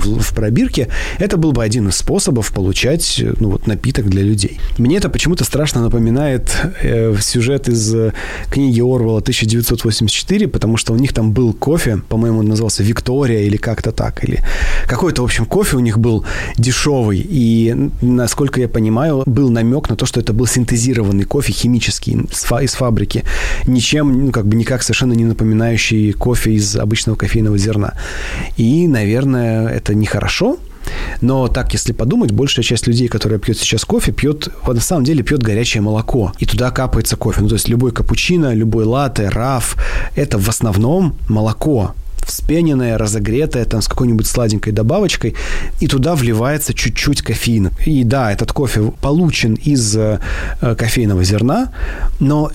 в, 0.05 0.19
в 0.19 0.33
пробирке, 0.33 0.87
это 1.19 1.37
был 1.37 1.51
бы 1.51 1.63
один 1.63 1.89
из 1.89 1.95
способов 1.95 2.51
получать 2.53 3.23
ну, 3.39 3.49
вот, 3.49 3.67
напиток 3.67 4.09
для 4.09 4.23
людей. 4.23 4.59
Мне 4.77 4.97
это 4.97 5.09
почему-то 5.09 5.43
страшно 5.43 5.81
напоминает 5.81 6.55
э, 6.81 7.15
сюжет 7.21 7.69
из 7.69 7.93
э, 7.93 8.13
книги 8.49 8.81
Орвала 8.81 9.19
1984, 9.19 10.47
потому 10.47 10.77
что 10.77 10.93
у 10.93 10.97
них 10.97 11.13
там 11.13 11.31
был 11.31 11.53
кофе, 11.53 12.01
по-моему, 12.09 12.39
он 12.39 12.47
назывался 12.47 12.83
Виктория 12.83 13.41
или 13.41 13.57
как-то 13.57 13.91
так, 13.91 14.23
или 14.23 14.43
какой-то, 14.87 15.21
в 15.21 15.25
общем, 15.25 15.45
кофе 15.45 15.77
у 15.77 15.79
них 15.79 15.99
был 15.99 16.25
дешевый, 16.57 17.25
и, 17.29 17.75
насколько 18.01 18.59
я 18.59 18.67
понимаю, 18.67 19.23
был 19.25 19.49
намек 19.49 19.89
на 19.89 19.95
то, 19.95 20.05
что 20.05 20.19
это 20.19 20.33
был 20.33 20.45
синтезированный 20.45 21.23
кофе 21.23 21.53
химический 21.53 22.13
из 22.13 22.73
фабрики, 22.73 23.23
ничем, 23.67 24.25
ну, 24.25 24.31
как 24.31 24.45
бы 24.45 24.55
никак 24.55 24.83
совершенно 24.83 25.13
не 25.13 25.25
напоминающий 25.25 26.13
кофе 26.13 26.53
из 26.53 26.75
обычного 26.75 27.15
кофейного 27.15 27.57
зерна. 27.57 27.93
И, 28.57 28.87
наверное, 28.87 29.67
это 29.67 29.92
нехорошо, 29.95 30.57
но 31.21 31.47
так, 31.47 31.73
если 31.73 31.93
подумать, 31.93 32.31
большая 32.31 32.63
часть 32.63 32.87
людей, 32.87 33.07
которые 33.07 33.39
пьют 33.39 33.57
сейчас 33.57 33.85
кофе, 33.85 34.11
пьет, 34.11 34.49
на 34.67 34.79
самом 34.79 35.03
деле 35.05 35.23
пьет 35.23 35.41
горячее 35.41 35.81
молоко. 35.81 36.33
И 36.39 36.45
туда 36.45 36.71
капается 36.71 37.15
кофе. 37.15 37.41
Ну, 37.41 37.47
то 37.47 37.55
есть 37.55 37.69
любой 37.69 37.91
капучино, 37.91 38.53
любой 38.53 38.85
латте, 38.85 39.29
раф, 39.29 39.77
это 40.15 40.37
в 40.37 40.49
основном 40.49 41.15
молоко 41.29 41.95
вспененное, 42.25 42.97
разогретое, 42.97 43.65
там, 43.65 43.81
с 43.81 43.87
какой-нибудь 43.87 44.27
сладенькой 44.27 44.73
добавочкой, 44.73 45.35
и 45.79 45.87
туда 45.87 46.15
вливается 46.15 46.73
чуть-чуть 46.73 47.21
кофеина. 47.21 47.71
И 47.85 48.03
да, 48.03 48.31
этот 48.31 48.51
кофе 48.51 48.91
получен 49.01 49.55
из 49.55 49.95
э, 49.95 50.19
кофейного 50.61 51.23
зерна, 51.23 51.71
но 52.19 52.51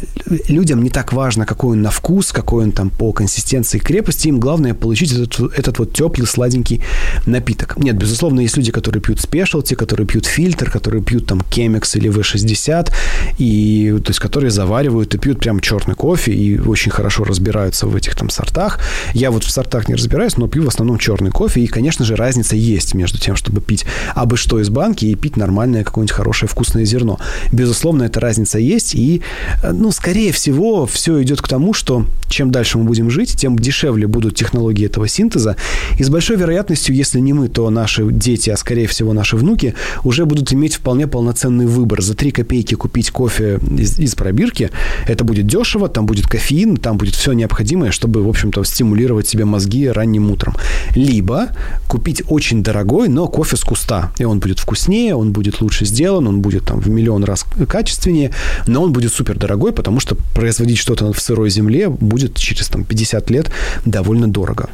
людям 0.48 0.82
не 0.82 0.90
так 0.90 1.12
важно, 1.12 1.46
какой 1.46 1.72
он 1.72 1.82
на 1.82 1.90
вкус, 1.90 2.32
какой 2.32 2.64
он 2.64 2.72
там 2.72 2.90
по 2.90 3.12
консистенции 3.12 3.78
крепости, 3.78 4.28
им 4.28 4.40
главное 4.40 4.74
получить 4.74 5.12
этот, 5.12 5.58
этот 5.58 5.78
вот 5.78 5.92
теплый, 5.92 6.26
сладенький 6.26 6.82
напиток. 7.26 7.76
Нет, 7.76 7.96
безусловно, 7.96 8.40
есть 8.40 8.56
люди, 8.56 8.72
которые 8.72 9.02
пьют 9.02 9.20
спешлти, 9.20 9.74
которые 9.74 10.06
пьют 10.06 10.26
фильтр, 10.26 10.70
которые 10.70 11.02
пьют 11.02 11.26
там 11.26 11.40
Кемекс 11.40 11.96
или 11.96 12.10
V60, 12.10 12.92
и, 13.38 13.98
то 14.04 14.10
есть, 14.10 14.20
которые 14.20 14.50
заваривают 14.50 15.14
и 15.14 15.18
пьют 15.18 15.40
прям 15.40 15.60
черный 15.60 15.94
кофе 15.94 16.32
и 16.32 16.58
очень 16.58 16.90
хорошо 16.90 17.24
разбираются 17.24 17.86
в 17.86 17.96
этих 17.96 18.14
там 18.14 18.30
сортах. 18.30 18.80
Я 19.14 19.30
вот 19.30 19.44
в 19.44 19.50
сортах 19.58 19.88
не 19.88 19.96
разбираюсь, 19.96 20.36
но 20.36 20.46
пью 20.46 20.62
в 20.62 20.68
основном 20.68 20.98
черный 20.98 21.32
кофе. 21.32 21.62
И, 21.62 21.66
конечно 21.66 22.04
же, 22.04 22.14
разница 22.14 22.54
есть 22.54 22.94
между 22.94 23.18
тем, 23.18 23.34
чтобы 23.34 23.60
пить 23.60 23.84
абы 24.14 24.36
что 24.36 24.60
из 24.60 24.68
банки 24.68 25.04
и 25.04 25.16
пить 25.16 25.36
нормальное 25.36 25.82
какое-нибудь 25.82 26.14
хорошее 26.14 26.48
вкусное 26.48 26.84
зерно. 26.84 27.18
Безусловно, 27.50 28.04
эта 28.04 28.20
разница 28.20 28.60
есть. 28.60 28.94
И, 28.94 29.20
э, 29.64 29.72
ну, 29.72 29.90
скорее 29.90 30.30
всего, 30.30 30.86
все 30.86 31.20
идет 31.22 31.42
к 31.42 31.48
тому, 31.48 31.72
что 31.72 32.06
чем 32.28 32.52
дальше 32.52 32.78
мы 32.78 32.84
будем 32.84 33.10
жить, 33.10 33.36
тем 33.36 33.58
дешевле 33.58 34.06
будут 34.06 34.36
технологии 34.36 34.86
этого 34.86 35.08
синтеза. 35.08 35.56
И 35.98 36.04
с 36.04 36.08
большой 36.08 36.36
вероятностью, 36.36 36.94
если 36.94 37.18
не 37.18 37.32
мы, 37.32 37.48
то 37.48 37.68
наши 37.70 38.06
дети, 38.12 38.50
а 38.50 38.56
скорее 38.56 38.86
всего 38.86 39.12
наши 39.12 39.36
внуки, 39.36 39.74
уже 40.04 40.24
будут 40.24 40.52
иметь 40.52 40.76
вполне 40.76 41.08
полноценный 41.08 41.66
выбор. 41.66 42.00
За 42.00 42.14
3 42.14 42.30
копейки 42.30 42.76
купить 42.76 43.10
кофе 43.10 43.58
из, 43.76 43.98
из 43.98 44.14
пробирки. 44.14 44.70
Это 45.08 45.24
будет 45.24 45.46
дешево, 45.48 45.88
там 45.88 46.06
будет 46.06 46.28
кофеин, 46.28 46.76
там 46.76 46.96
будет 46.96 47.14
все 47.16 47.32
необходимое, 47.32 47.90
чтобы, 47.90 48.22
в 48.22 48.28
общем-то, 48.28 48.62
стимулировать 48.62 49.26
себе 49.26 49.47
мозги 49.48 49.88
ранним 49.88 50.30
утром. 50.30 50.54
Либо 50.94 51.48
купить 51.88 52.22
очень 52.28 52.62
дорогой, 52.62 53.08
но 53.08 53.26
кофе 53.28 53.56
с 53.56 53.64
куста. 53.64 54.12
И 54.18 54.24
он 54.24 54.38
будет 54.40 54.58
вкуснее, 54.58 55.14
он 55.14 55.32
будет 55.32 55.60
лучше 55.60 55.84
сделан, 55.84 56.26
он 56.26 56.40
будет 56.40 56.64
там 56.64 56.80
в 56.80 56.88
миллион 56.88 57.24
раз 57.24 57.44
качественнее, 57.68 58.32
но 58.66 58.82
он 58.82 58.92
будет 58.92 59.12
супер 59.12 59.38
дорогой, 59.38 59.72
потому 59.72 60.00
что 60.00 60.16
производить 60.34 60.78
что-то 60.78 61.12
в 61.12 61.20
сырой 61.20 61.50
земле 61.50 61.88
будет 61.88 62.36
через 62.36 62.68
там 62.68 62.84
50 62.84 63.30
лет 63.30 63.50
довольно 63.84 64.28
дорого. 64.28 64.68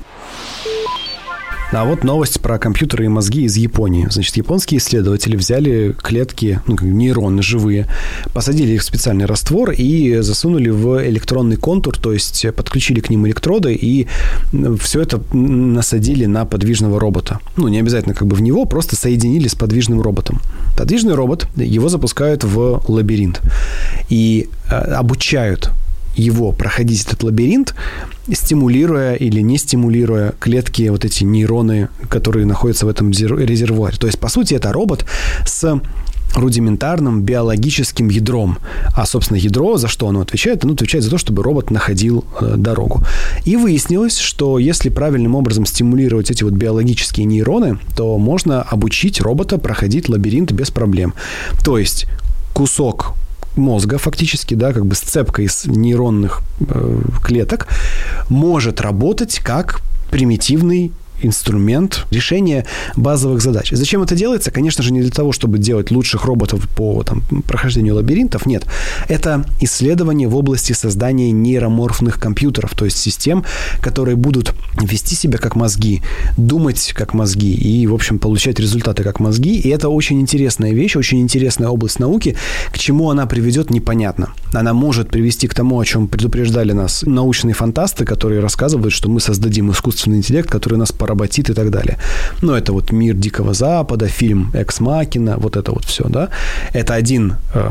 А 1.73 1.85
вот 1.85 2.05
новость 2.05 2.41
про 2.41 2.59
компьютеры 2.59 3.07
и 3.07 3.09
мозги 3.09 3.43
из 3.43 3.57
Японии. 3.57 4.07
Значит, 4.09 4.37
японские 4.37 4.79
исследователи 4.79 5.37
взяли 5.37 5.95
клетки, 6.01 6.61
ну, 6.67 6.77
нейроны 6.81 7.43
живые, 7.43 7.89
посадили 8.33 8.73
их 8.73 8.83
в 8.83 8.85
специальный 8.85 9.25
раствор 9.25 9.73
и 9.73 10.19
засунули 10.21 10.69
в 10.69 11.05
электронный 11.09 11.57
контур, 11.57 11.99
то 11.99 12.13
есть 12.13 12.47
подключили 12.55 13.01
к 13.01 13.11
ним 13.11 13.27
электроды 13.27 13.75
и 13.75 14.07
все 14.79 15.01
это 15.01 15.21
насадили 15.35 16.27
на 16.27 16.45
подвижного 16.45 17.01
робота. 17.01 17.41
Ну, 17.57 17.67
не 17.69 17.81
обязательно 17.81 18.15
как 18.15 18.29
бы 18.29 18.37
в 18.37 18.43
него, 18.43 18.67
просто 18.67 18.95
соединили 18.95 19.49
с 19.49 19.55
подвижным 19.55 20.01
роботом. 20.01 20.41
Подвижный 20.77 21.15
робот, 21.15 21.49
его 21.57 21.89
запускают 21.89 22.45
в 22.45 22.85
лабиринт 22.87 23.41
и 24.09 24.49
э, 24.71 24.75
обучают 24.75 25.73
его 26.17 26.53
проходить 26.53 27.05
этот 27.07 27.23
лабиринт, 27.23 27.75
стимулируя 28.33 29.15
или 29.15 29.41
не 29.41 29.59
стимулируя 29.59 30.35
клетки, 30.39 30.89
вот 30.89 31.05
эти 31.05 31.25
нейроны, 31.25 31.89
которые 32.09 32.47
находятся 32.47 32.87
в 32.87 32.89
этом 32.89 33.11
резервуаре. 33.11 33.97
То 33.97 34.07
есть, 34.07 34.19
по 34.19 34.29
сути, 34.29 34.55
это 34.55 34.73
робот 34.73 35.05
с 35.47 35.81
рудиментарным 36.35 37.23
биологическим 37.23 38.09
ядром. 38.09 38.59
А, 38.95 39.07
собственно, 39.07 39.39
ядро, 39.39 39.77
за 39.77 39.89
что 39.89 40.09
оно 40.09 40.21
отвечает? 40.21 40.65
Оно 40.65 40.75
отвечает 40.75 41.05
за 41.05 41.11
то, 41.11 41.19
чтобы 41.19 41.43
робот 41.43 41.71
находил 41.71 42.25
э, 42.41 42.55
дорогу. 42.57 43.03
И 43.45 43.57
выяснилось, 43.57 44.19
что 44.19 44.59
если 44.59 44.89
правильным 44.89 45.35
образом 45.35 45.67
стимулировать 45.67 46.31
эти 46.31 46.43
вот 46.43 46.55
биологические 46.55 47.27
нейроны, 47.27 47.79
то 47.97 48.19
можно 48.19 48.63
обучить 48.63 49.21
робота 49.21 49.59
проходить 49.59 50.09
лабиринт 50.09 50.53
без 50.53 50.71
проблем. 50.71 51.15
То 51.65 51.79
есть 51.79 52.07
кусок 52.53 53.15
мозга 53.57 53.99
фактически, 53.99 54.55
да, 54.55 54.73
как 54.73 54.87
бы 54.87 54.95
сцепка 54.95 55.43
из 55.43 55.67
нейронных 55.67 56.43
э, 56.61 57.01
клеток, 57.23 57.69
может 58.29 58.81
работать 58.81 59.39
как 59.39 59.81
примитивный 60.11 60.93
инструмент 61.25 62.07
решения 62.11 62.67
базовых 62.97 63.41
задач. 63.43 63.71
Зачем 63.73 64.03
это 64.03 64.15
делается? 64.15 64.51
Конечно 64.51 64.83
же, 64.83 64.93
не 64.93 65.01
для 65.01 65.11
того, 65.11 65.33
чтобы 65.33 65.59
делать 65.59 65.91
лучших 65.91 66.25
роботов 66.25 66.69
по 66.77 67.03
там, 67.03 67.23
прохождению 67.47 67.97
лабиринтов. 67.97 68.47
Нет. 68.47 68.65
Это 69.09 69.45
исследование 69.61 70.29
в 70.29 70.37
области 70.37 70.73
создания 70.73 71.31
нейроморфных 71.31 72.19
компьютеров, 72.19 72.75
то 72.75 72.85
есть 72.85 72.99
систем, 72.99 73.45
которые 73.81 74.17
будут 74.17 74.55
вести 74.81 75.15
себя 75.15 75.39
как 75.39 75.57
мозги, 75.57 76.03
думать 76.37 76.93
как 76.95 77.15
мозги 77.15 77.55
и, 77.55 77.87
в 77.87 77.95
общем, 77.95 78.19
получать 78.19 78.59
результаты 78.59 79.03
как 79.03 79.21
мозги. 79.21 79.59
И 79.59 79.69
это 79.69 79.89
очень 79.89 80.21
интересная 80.21 80.73
вещь, 80.73 80.97
очень 80.97 81.21
интересная 81.21 81.69
область 81.69 81.99
науки. 81.99 82.37
К 82.73 82.79
чему 82.79 83.11
она 83.11 83.27
приведет, 83.27 83.71
непонятно. 83.71 84.35
Она 84.53 84.73
может 84.73 85.09
привести 85.09 85.49
к 85.49 85.55
тому, 85.55 85.79
о 85.79 85.85
чем 85.85 86.09
предупреждали 86.09 86.73
нас 86.73 87.03
научные 87.03 87.55
фантасты, 87.55 88.05
которые 88.05 88.41
рассказывают, 88.41 88.93
что 88.93 89.09
мы 89.09 89.21
создадим 89.21 89.71
искусственный 89.71 90.19
интеллект, 90.19 90.51
который 90.51 90.79
нас 90.79 90.93
поработит 91.15 91.51
и 91.51 91.55
так 91.55 91.71
далее. 91.71 91.97
Но 92.43 92.53
это 92.53 92.73
вот 92.73 92.93
«Мир 92.93 93.15
Дикого 93.15 93.55
Запада», 93.55 94.07
фильм 94.07 94.51
«Экс 94.55 94.81
Макина», 94.81 95.37
вот 95.39 95.57
это 95.57 95.73
вот 95.73 95.85
все, 95.85 96.05
да. 96.09 96.29
Это 96.75 96.95
один 96.95 97.37
э, 97.55 97.71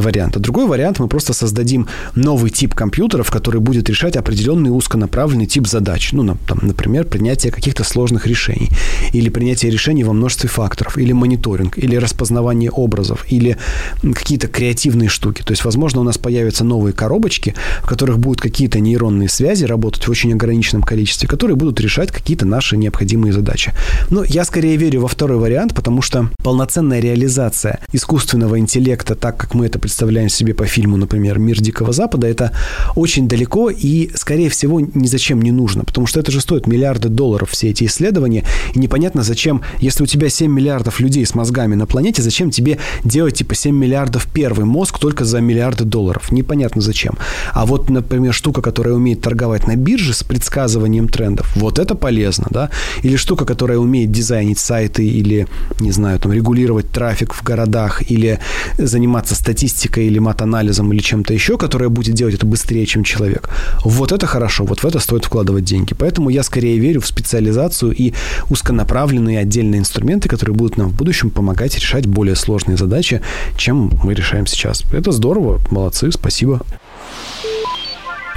вариант. 0.00 0.36
А 0.36 0.40
другой 0.40 0.66
вариант, 0.66 0.98
мы 0.98 1.08
просто 1.08 1.32
создадим 1.32 1.88
новый 2.14 2.50
тип 2.50 2.74
компьютеров, 2.74 3.30
который 3.30 3.60
будет 3.60 3.88
решать 3.88 4.16
определенный 4.16 4.70
узконаправленный 4.70 5.46
тип 5.46 5.66
задач. 5.66 6.12
Ну, 6.12 6.36
там, 6.46 6.58
например, 6.62 7.04
принятие 7.04 7.52
каких-то 7.52 7.84
сложных 7.84 8.26
решений, 8.26 8.70
или 9.12 9.28
принятие 9.28 9.70
решений 9.70 10.04
во 10.04 10.12
множестве 10.12 10.48
факторов, 10.48 10.98
или 10.98 11.12
мониторинг, 11.12 11.78
или 11.78 11.96
распознавание 11.96 12.70
образов, 12.70 13.24
или 13.28 13.56
какие-то 14.02 14.48
креативные 14.48 15.08
штуки. 15.08 15.42
То 15.42 15.52
есть, 15.52 15.64
возможно, 15.64 16.00
у 16.00 16.04
нас 16.04 16.18
появятся 16.18 16.64
новые 16.64 16.92
коробочки, 16.92 17.54
в 17.82 17.86
которых 17.86 18.18
будут 18.18 18.40
какие-то 18.40 18.80
нейронные 18.80 19.28
связи 19.28 19.64
работать 19.64 20.06
в 20.06 20.10
очень 20.10 20.32
ограниченном 20.32 20.82
количестве, 20.82 21.28
которые 21.28 21.56
будут 21.56 21.80
решать 21.80 22.10
какие-то 22.10 22.46
наши 22.46 22.76
необходимые 22.76 23.32
задачи. 23.32 23.72
Но 24.10 24.24
я 24.24 24.44
скорее 24.44 24.76
верю 24.76 25.02
во 25.02 25.08
второй 25.08 25.38
вариант, 25.38 25.74
потому 25.74 26.02
что 26.02 26.30
полноценная 26.42 27.00
реализация 27.00 27.80
искусственного 27.92 28.58
интеллекта, 28.58 29.14
так 29.14 29.36
как 29.36 29.54
мы 29.54 29.66
это 29.66 29.78
представляем 29.86 30.28
себе 30.28 30.52
по 30.52 30.66
фильму, 30.66 30.96
например, 30.96 31.38
«Мир 31.38 31.60
Дикого 31.60 31.92
Запада», 31.92 32.26
это 32.26 32.50
очень 32.96 33.28
далеко 33.28 33.70
и, 33.70 34.10
скорее 34.16 34.48
всего, 34.48 34.80
ни 34.80 35.06
зачем 35.06 35.40
не 35.40 35.52
нужно, 35.52 35.84
потому 35.84 36.08
что 36.08 36.18
это 36.18 36.32
же 36.32 36.40
стоит 36.40 36.66
миллиарды 36.66 37.08
долларов, 37.08 37.50
все 37.50 37.70
эти 37.70 37.84
исследования, 37.84 38.42
и 38.74 38.80
непонятно, 38.80 39.22
зачем, 39.22 39.62
если 39.78 40.02
у 40.02 40.06
тебя 40.06 40.28
7 40.28 40.50
миллиардов 40.50 40.98
людей 40.98 41.24
с 41.24 41.36
мозгами 41.36 41.76
на 41.76 41.86
планете, 41.86 42.20
зачем 42.20 42.50
тебе 42.50 42.78
делать, 43.04 43.36
типа, 43.36 43.54
7 43.54 43.76
миллиардов 43.76 44.26
первый 44.26 44.64
мозг 44.64 44.98
только 44.98 45.24
за 45.24 45.40
миллиарды 45.40 45.84
долларов? 45.84 46.32
Непонятно 46.32 46.82
зачем. 46.82 47.16
А 47.52 47.64
вот, 47.64 47.88
например, 47.88 48.34
штука, 48.34 48.62
которая 48.62 48.94
умеет 48.94 49.20
торговать 49.20 49.68
на 49.68 49.76
бирже 49.76 50.14
с 50.14 50.24
предсказыванием 50.24 51.08
трендов, 51.08 51.54
вот 51.54 51.78
это 51.78 51.94
полезно, 51.94 52.48
да? 52.50 52.70
Или 53.04 53.14
штука, 53.14 53.44
которая 53.44 53.78
умеет 53.78 54.10
дизайнить 54.10 54.58
сайты 54.58 55.06
или, 55.06 55.46
не 55.78 55.92
знаю, 55.92 56.18
там, 56.18 56.32
регулировать 56.32 56.90
трафик 56.90 57.34
в 57.34 57.44
городах 57.44 58.10
или 58.10 58.40
заниматься 58.78 59.36
статистикой 59.36 59.65
или 60.06 60.18
мат-анализом 60.18 60.92
или 60.92 61.00
чем-то 61.00 61.34
еще, 61.34 61.58
которая 61.58 61.88
будет 61.88 62.14
делать 62.14 62.34
это 62.34 62.46
быстрее, 62.46 62.86
чем 62.86 63.04
человек. 63.04 63.50
Вот 63.84 64.12
это 64.12 64.26
хорошо, 64.26 64.64
вот 64.64 64.80
в 64.80 64.84
это 64.84 64.98
стоит 64.98 65.24
вкладывать 65.24 65.64
деньги. 65.64 65.94
Поэтому 65.94 66.30
я 66.30 66.42
скорее 66.42 66.78
верю 66.78 67.00
в 67.00 67.06
специализацию 67.06 67.92
и 67.92 68.12
узконаправленные 68.50 69.38
отдельные 69.38 69.80
инструменты, 69.80 70.28
которые 70.28 70.54
будут 70.54 70.76
нам 70.76 70.90
в 70.90 70.96
будущем 70.96 71.30
помогать 71.30 71.76
решать 71.78 72.06
более 72.06 72.36
сложные 72.36 72.76
задачи, 72.76 73.20
чем 73.56 73.90
мы 74.02 74.14
решаем 74.14 74.46
сейчас. 74.46 74.82
Это 74.92 75.12
здорово, 75.12 75.60
молодцы, 75.70 76.10
спасибо. 76.12 76.60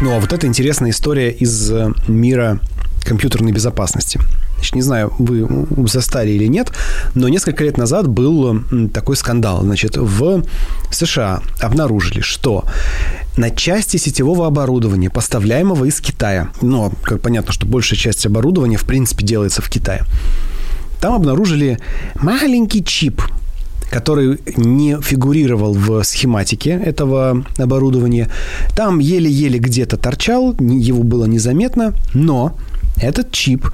Ну, 0.02 0.16
а 0.16 0.20
вот 0.20 0.32
это 0.32 0.48
интересная 0.48 0.92
история 0.92 1.30
из 1.30 1.72
э, 1.72 1.92
мира 2.08 2.60
компьютерной 3.04 3.52
безопасности. 3.52 4.20
Значит, 4.60 4.76
не 4.76 4.82
знаю, 4.82 5.14
вы 5.18 5.48
застали 5.88 6.32
или 6.32 6.46
нет, 6.46 6.74
но 7.16 7.30
несколько 7.30 7.64
лет 7.64 7.78
назад 7.78 8.10
был 8.10 8.62
такой 8.94 9.16
скандал. 9.16 9.62
Значит, 9.62 9.96
в 9.96 10.44
США 10.92 11.42
обнаружили, 11.62 12.20
что 12.20 12.66
на 13.38 13.52
части 13.52 13.96
сетевого 13.96 14.48
оборудования, 14.48 15.10
поставляемого 15.10 15.86
из 15.86 16.02
Китая, 16.02 16.50
ну, 16.62 16.92
как 17.04 17.22
понятно, 17.22 17.54
что 17.54 17.66
большая 17.66 17.98
часть 17.98 18.26
оборудования, 18.26 18.76
в 18.76 18.84
принципе, 18.84 19.26
делается 19.26 19.62
в 19.62 19.70
Китае, 19.70 20.04
там 21.00 21.14
обнаружили 21.14 21.80
маленький 22.16 22.84
чип, 22.84 23.22
который 23.90 24.40
не 24.58 25.00
фигурировал 25.02 25.74
в 25.74 26.04
схематике 26.04 26.72
этого 26.72 27.46
оборудования. 27.58 28.30
Там 28.76 29.00
еле-еле 29.00 29.58
где-то 29.58 29.96
торчал, 29.96 30.54
его 30.60 31.04
было 31.04 31.24
незаметно, 31.24 31.94
но 32.14 32.58
этот 33.02 33.32
чип 33.32 33.68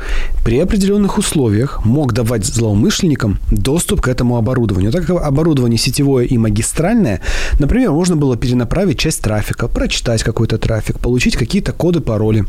при 0.44 0.60
определенных 0.60 1.18
условиях 1.18 1.84
мог 1.86 2.14
давать 2.14 2.46
злоумышленникам 2.46 3.40
доступ 3.52 4.02
к 4.02 4.08
этому 4.08 4.38
оборудованию. 4.38 4.92
Так 4.92 5.06
как 5.06 5.24
оборудование 5.24 5.78
сетевое 5.78 6.26
и 6.26 6.38
магистральное, 6.38 7.22
например, 7.60 7.92
можно 7.92 8.16
было 8.16 8.38
перенаправить 8.38 9.00
часть 9.00 9.22
трафика, 9.22 9.68
прочитать 9.68 10.24
какой-то 10.24 10.58
трафик, 10.58 11.00
получить 11.00 11.36
какие-то 11.36 11.72
коды, 11.72 12.02
пароли 12.02 12.46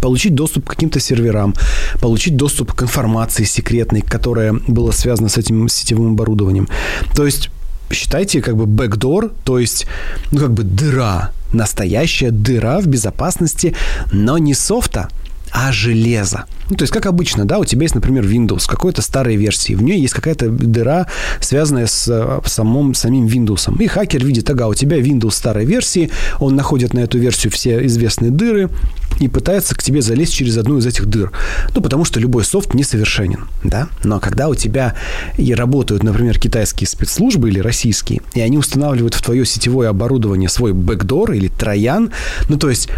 получить 0.00 0.34
доступ 0.34 0.64
к 0.64 0.70
каким-то 0.70 1.00
серверам, 1.00 1.54
получить 2.00 2.36
доступ 2.36 2.72
к 2.72 2.82
информации 2.82 3.44
секретной, 3.44 4.00
которая 4.00 4.52
была 4.52 4.92
связана 4.92 5.28
с 5.28 5.36
этим 5.36 5.68
сетевым 5.68 6.12
оборудованием. 6.12 6.68
То 7.14 7.26
есть 7.26 7.50
считайте 7.90 8.40
как 8.40 8.56
бы 8.56 8.64
backdoor, 8.64 9.32
то 9.44 9.58
есть 9.58 9.86
ну 10.30 10.38
как 10.38 10.52
бы 10.52 10.62
дыра, 10.62 11.32
настоящая 11.52 12.30
дыра 12.30 12.80
в 12.80 12.86
безопасности, 12.86 13.74
но 14.12 14.38
не 14.38 14.54
софта, 14.54 15.08
а 15.50 15.72
железо. 15.72 16.46
Ну, 16.70 16.76
то 16.76 16.84
есть, 16.84 16.92
как 16.92 17.06
обычно, 17.06 17.44
да, 17.44 17.58
у 17.58 17.64
тебя 17.64 17.82
есть, 17.82 17.96
например, 17.96 18.24
Windows 18.24 18.62
какой-то 18.68 19.02
старой 19.02 19.34
версии, 19.34 19.74
в 19.74 19.82
ней 19.82 20.00
есть 20.00 20.14
какая-то 20.14 20.48
дыра, 20.48 21.08
связанная 21.40 21.86
с 21.86 22.06
э, 22.08 22.40
самым, 22.46 22.94
самим 22.94 23.26
Windows. 23.26 23.82
И 23.82 23.86
хакер 23.88 24.24
видит, 24.24 24.48
ага, 24.48 24.68
у 24.68 24.74
тебя 24.74 24.98
Windows 24.98 25.32
старой 25.32 25.64
версии, 25.64 26.10
он 26.38 26.54
находит 26.54 26.94
на 26.94 27.00
эту 27.00 27.18
версию 27.18 27.52
все 27.52 27.84
известные 27.86 28.30
дыры 28.30 28.70
и 29.18 29.26
пытается 29.26 29.74
к 29.74 29.82
тебе 29.82 30.00
залезть 30.00 30.32
через 30.32 30.56
одну 30.56 30.78
из 30.78 30.86
этих 30.86 31.06
дыр. 31.06 31.32
Ну, 31.74 31.82
потому 31.82 32.04
что 32.04 32.20
любой 32.20 32.44
софт 32.44 32.72
несовершенен, 32.72 33.48
да. 33.64 33.88
Но 34.04 34.20
когда 34.20 34.48
у 34.48 34.54
тебя 34.54 34.94
и 35.36 35.52
работают, 35.52 36.04
например, 36.04 36.38
китайские 36.38 36.86
спецслужбы 36.86 37.48
или 37.48 37.58
российские, 37.58 38.22
и 38.34 38.40
они 38.40 38.56
устанавливают 38.56 39.14
в 39.14 39.22
твое 39.22 39.44
сетевое 39.44 39.88
оборудование 39.88 40.48
свой 40.48 40.72
бэкдор 40.72 41.32
или 41.32 41.48
троян, 41.48 42.12
ну, 42.48 42.56
то 42.56 42.70
есть 42.70 42.88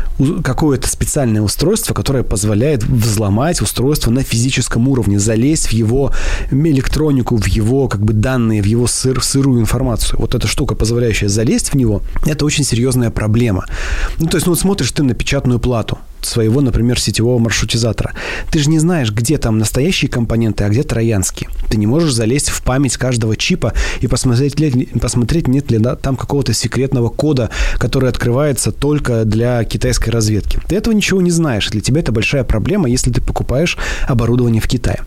какое-то 0.44 0.86
специальное 0.88 1.40
устройство, 1.40 1.94
которое 1.94 2.22
позволяет 2.22 2.41
взломать 2.84 3.60
устройство 3.60 4.10
на 4.10 4.22
физическом 4.22 4.88
уровне, 4.88 5.18
залезть 5.18 5.68
в 5.68 5.72
его 5.72 6.12
электронику, 6.50 7.36
в 7.36 7.46
его 7.46 7.88
как 7.88 8.02
бы 8.02 8.12
данные, 8.12 8.62
в 8.62 8.66
его 8.66 8.86
сыр, 8.86 9.20
в 9.20 9.24
сырую 9.24 9.60
информацию. 9.60 10.18
Вот 10.20 10.34
эта 10.34 10.46
штука, 10.46 10.74
позволяющая 10.74 11.28
залезть 11.28 11.72
в 11.72 11.74
него, 11.74 12.02
это 12.26 12.44
очень 12.44 12.64
серьезная 12.64 13.10
проблема. 13.10 13.66
Ну, 14.18 14.26
то 14.26 14.36
есть, 14.36 14.46
ну, 14.46 14.52
вот 14.52 14.60
смотришь 14.60 14.92
ты 14.92 15.02
на 15.02 15.14
печатную 15.14 15.58
плату 15.58 15.98
своего, 16.26 16.60
например, 16.60 17.00
сетевого 17.00 17.38
маршрутизатора. 17.38 18.12
Ты 18.50 18.58
же 18.58 18.70
не 18.70 18.78
знаешь, 18.78 19.10
где 19.12 19.38
там 19.38 19.58
настоящие 19.58 20.10
компоненты, 20.10 20.64
а 20.64 20.68
где 20.68 20.82
троянские. 20.82 21.50
Ты 21.68 21.76
не 21.76 21.86
можешь 21.86 22.12
залезть 22.12 22.50
в 22.50 22.62
память 22.62 22.96
каждого 22.96 23.36
чипа 23.36 23.72
и 24.00 24.06
посмотреть, 24.06 24.58
ли, 24.58 24.86
посмотреть 25.00 25.48
нет 25.48 25.70
ли 25.70 25.78
да, 25.78 25.96
там 25.96 26.16
какого-то 26.16 26.52
секретного 26.52 27.08
кода, 27.08 27.50
который 27.78 28.08
открывается 28.08 28.72
только 28.72 29.24
для 29.24 29.62
китайской 29.64 30.10
разведки. 30.10 30.60
Ты 30.68 30.76
этого 30.76 30.94
ничего 30.94 31.20
не 31.20 31.30
знаешь. 31.30 31.68
Для 31.68 31.80
тебя 31.80 32.00
это 32.00 32.12
большая 32.12 32.44
проблема, 32.44 32.88
если 32.88 33.10
ты 33.10 33.20
покупаешь 33.20 33.76
оборудование 34.06 34.60
в 34.60 34.68
Китае. 34.68 35.00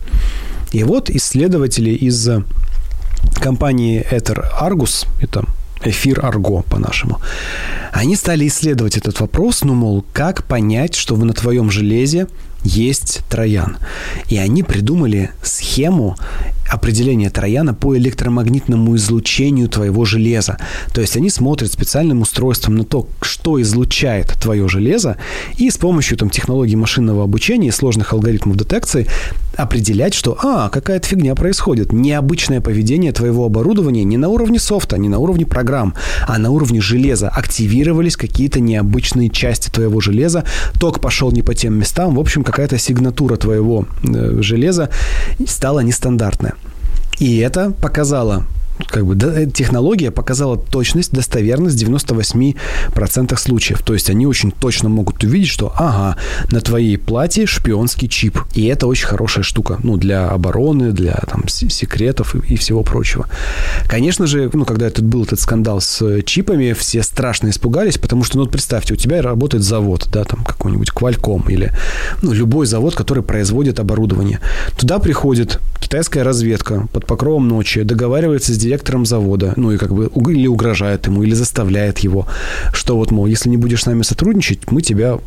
И 0.72 0.82
вот 0.84 1.10
исследователи 1.10 1.90
из 1.90 2.28
компании 3.40 4.06
Ether 4.10 4.44
Argus, 4.60 5.06
это 5.20 5.44
эфир 5.84 6.24
Арго 6.24 6.62
по-нашему. 6.62 7.20
Они 7.92 8.16
стали 8.16 8.46
исследовать 8.46 8.96
этот 8.96 9.20
вопрос, 9.20 9.64
ну, 9.64 9.74
мол, 9.74 10.04
как 10.12 10.44
понять, 10.44 10.94
что 10.94 11.16
на 11.16 11.32
твоем 11.32 11.70
железе 11.70 12.26
есть 12.64 13.22
троян. 13.28 13.78
И 14.28 14.36
они 14.38 14.62
придумали 14.62 15.30
схему 15.42 16.16
определения 16.68 17.30
трояна 17.30 17.74
по 17.74 17.96
электромагнитному 17.96 18.96
излучению 18.96 19.68
твоего 19.68 20.04
железа. 20.04 20.58
То 20.92 21.00
есть 21.00 21.16
они 21.16 21.30
смотрят 21.30 21.72
специальным 21.72 22.22
устройством 22.22 22.76
на 22.76 22.84
то, 22.84 23.08
что 23.22 23.60
излучает 23.62 24.34
твое 24.40 24.68
железо, 24.68 25.16
и 25.58 25.70
с 25.70 25.76
помощью 25.76 26.16
там, 26.18 26.28
технологий 26.28 26.76
машинного 26.76 27.22
обучения 27.22 27.68
и 27.68 27.72
сложных 27.72 28.12
алгоритмов 28.12 28.56
детекции 28.56 29.06
определять, 29.56 30.14
что, 30.14 30.36
а, 30.42 30.68
какая-то 30.68 31.06
фигня 31.06 31.34
происходит. 31.34 31.92
Необычное 31.92 32.60
поведение 32.60 33.12
твоего 33.12 33.44
оборудования 33.44 34.04
не 34.04 34.16
на 34.16 34.28
уровне 34.28 34.58
софта, 34.58 34.98
не 34.98 35.08
на 35.08 35.18
уровне 35.18 35.46
программ, 35.46 35.94
а 36.26 36.38
на 36.38 36.50
уровне 36.50 36.80
железа. 36.80 37.28
Активировались 37.28 38.16
какие-то 38.16 38.60
необычные 38.60 39.30
части 39.30 39.70
твоего 39.70 40.00
железа, 40.00 40.44
ток 40.78 41.00
пошел 41.00 41.32
не 41.32 41.42
по 41.42 41.54
тем 41.54 41.74
местам. 41.74 42.14
В 42.14 42.20
общем, 42.20 42.44
какая-то 42.44 42.78
сигнатура 42.78 43.36
твоего 43.36 43.86
э, 44.02 44.38
железа 44.42 44.90
стала 45.46 45.80
нестандартная. 45.80 46.54
И 47.18 47.38
это 47.38 47.70
показало 47.70 48.46
как 48.88 49.06
бы 49.06 49.16
технология 49.52 50.10
показала 50.10 50.56
точность, 50.56 51.12
достоверность 51.12 51.82
в 51.82 51.88
98% 51.88 53.36
случаев. 53.36 53.82
То 53.82 53.94
есть 53.94 54.10
они 54.10 54.26
очень 54.26 54.52
точно 54.52 54.88
могут 54.88 55.22
увидеть, 55.24 55.48
что 55.48 55.72
ага, 55.76 56.16
на 56.50 56.60
твоей 56.60 56.98
плате 56.98 57.46
шпионский 57.46 58.08
чип. 58.08 58.38
И 58.54 58.66
это 58.66 58.86
очень 58.86 59.06
хорошая 59.06 59.44
штука. 59.44 59.78
Ну, 59.82 59.96
для 59.96 60.28
обороны, 60.28 60.92
для 60.92 61.14
там 61.28 61.48
секретов 61.48 62.34
и, 62.34 62.54
и 62.54 62.56
всего 62.56 62.82
прочего. 62.82 63.26
Конечно 63.88 64.26
же, 64.26 64.50
ну, 64.52 64.64
когда 64.64 64.86
этот 64.86 65.04
был 65.04 65.24
этот 65.24 65.40
скандал 65.40 65.80
с 65.80 66.22
чипами, 66.22 66.72
все 66.72 67.02
страшно 67.02 67.50
испугались, 67.50 67.98
потому 67.98 68.24
что, 68.24 68.38
ну, 68.38 68.46
представьте, 68.46 68.94
у 68.94 68.96
тебя 68.96 69.22
работает 69.22 69.64
завод, 69.64 70.08
да, 70.12 70.24
там 70.24 70.44
какой-нибудь 70.44 70.90
Qualcomm 70.90 71.50
или, 71.50 71.72
ну, 72.22 72.32
любой 72.32 72.66
завод, 72.66 72.94
который 72.94 73.22
производит 73.22 73.80
оборудование. 73.80 74.40
Туда 74.76 74.98
приходит 74.98 75.60
китайская 75.80 76.22
разведка 76.22 76.86
под 76.92 77.06
покровом 77.06 77.48
ночи, 77.48 77.82
договаривается 77.82 78.52
с 78.52 78.58
директором 78.66 79.06
завода, 79.06 79.52
ну 79.56 79.72
и 79.72 79.78
как 79.78 79.94
бы 79.94 80.10
или 80.32 80.46
угрожает 80.46 81.06
ему, 81.06 81.22
или 81.22 81.34
заставляет 81.34 82.00
его, 82.00 82.26
что 82.72 82.96
вот, 82.96 83.10
мол, 83.10 83.26
если 83.26 83.48
не 83.48 83.56
будешь 83.56 83.82
с 83.82 83.86
нами 83.86 84.02
сотрудничать, 84.02 84.70
мы 84.70 84.82
тебя 84.82 85.18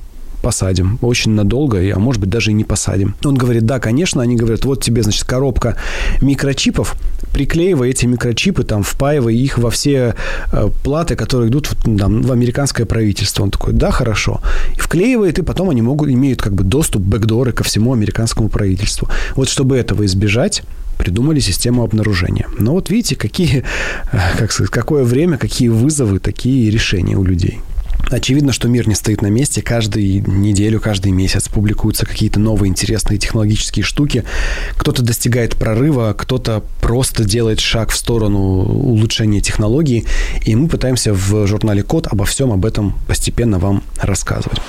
посадим. 0.41 0.97
Очень 1.02 1.32
надолго, 1.32 1.80
а 1.93 1.99
может 1.99 2.21
быть 2.21 2.30
даже 2.30 2.52
и 2.52 2.54
не 2.54 2.63
посадим. 2.63 3.15
Он 3.23 3.36
говорит, 3.36 3.65
да, 3.65 3.80
конечно. 3.80 4.21
Они 4.21 4.36
говорят, 4.36 4.65
вот 4.65 4.84
тебе, 4.84 5.04
значит, 5.04 5.25
коробка 5.25 5.75
микрочипов, 6.21 6.95
приклеивай 7.34 7.89
эти 7.89 8.06
микрочипы, 8.06 8.63
там, 8.63 8.84
впаивай 8.84 9.36
их 9.36 9.58
во 9.58 9.69
все 9.69 10.15
э, 10.52 10.69
платы, 10.84 11.15
которые 11.15 11.49
идут 11.49 11.69
там, 11.84 12.21
в 12.21 12.32
американское 12.32 12.86
правительство. 12.86 13.43
Он 13.43 13.52
такой, 13.52 13.73
да, 13.73 13.91
хорошо. 13.91 14.41
И 14.78 14.80
вклеивает, 14.80 15.39
и 15.39 15.43
потом 15.43 15.69
они 15.69 15.82
могут, 15.82 16.10
имеют 16.10 16.41
как 16.41 16.54
бы 16.54 16.63
доступ, 16.63 17.02
бэкдоры 17.02 17.52
ко 17.52 17.63
всему 17.63 17.93
американскому 17.93 18.49
правительству. 18.49 19.10
Вот 19.36 19.49
чтобы 19.49 19.78
этого 19.78 20.06
избежать, 20.06 20.63
придумали 20.99 21.39
систему 21.39 21.83
обнаружения. 21.83 22.45
Но 22.59 22.73
вот 22.73 22.89
видите, 22.89 23.15
какие, 23.15 23.63
как 24.38 24.51
сказать, 24.51 24.69
какое 24.69 25.03
время, 25.03 25.38
какие 25.38 25.69
вызовы, 25.69 26.19
такие 26.19 26.69
решения 26.69 27.15
у 27.15 27.23
людей. 27.23 27.59
Очевидно, 28.12 28.51
что 28.51 28.67
мир 28.67 28.88
не 28.88 28.95
стоит 28.95 29.21
на 29.21 29.27
месте. 29.27 29.62
Каждую 29.62 30.27
неделю, 30.27 30.79
каждый 30.79 31.12
месяц 31.12 31.47
публикуются 31.47 32.05
какие-то 32.05 32.39
новые 32.39 32.69
интересные 32.69 33.19
технологические 33.19 33.83
штуки. 33.83 34.23
Кто-то 34.75 35.03
достигает 35.03 35.55
прорыва, 35.55 36.13
кто-то 36.17 36.63
просто 36.81 37.23
делает 37.23 37.59
шаг 37.59 37.91
в 37.91 37.95
сторону 37.95 38.39
улучшения 38.39 39.41
технологий. 39.41 40.05
И 40.43 40.55
мы 40.55 40.67
пытаемся 40.67 41.13
в 41.13 41.45
журнале 41.45 41.83
Код 41.83 42.07
обо 42.07 42.25
всем 42.25 42.51
об 42.51 42.65
этом 42.65 42.97
постепенно 43.07 43.59
вам 43.59 43.83
рассказывать. 44.01 44.59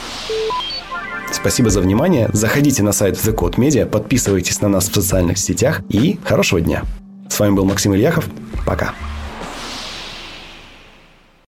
Спасибо 1.32 1.70
за 1.70 1.80
внимание. 1.80 2.28
Заходите 2.32 2.82
на 2.82 2.92
сайт 2.92 3.14
The 3.16 3.34
Code 3.34 3.56
Media, 3.56 3.86
подписывайтесь 3.86 4.60
на 4.60 4.68
нас 4.68 4.88
в 4.88 4.94
социальных 4.94 5.38
сетях 5.38 5.82
и 5.88 6.18
хорошего 6.24 6.60
дня. 6.60 6.84
С 7.28 7.38
вами 7.38 7.54
был 7.54 7.64
Максим 7.64 7.94
Ильяхов. 7.94 8.26
Пока. 8.66 8.94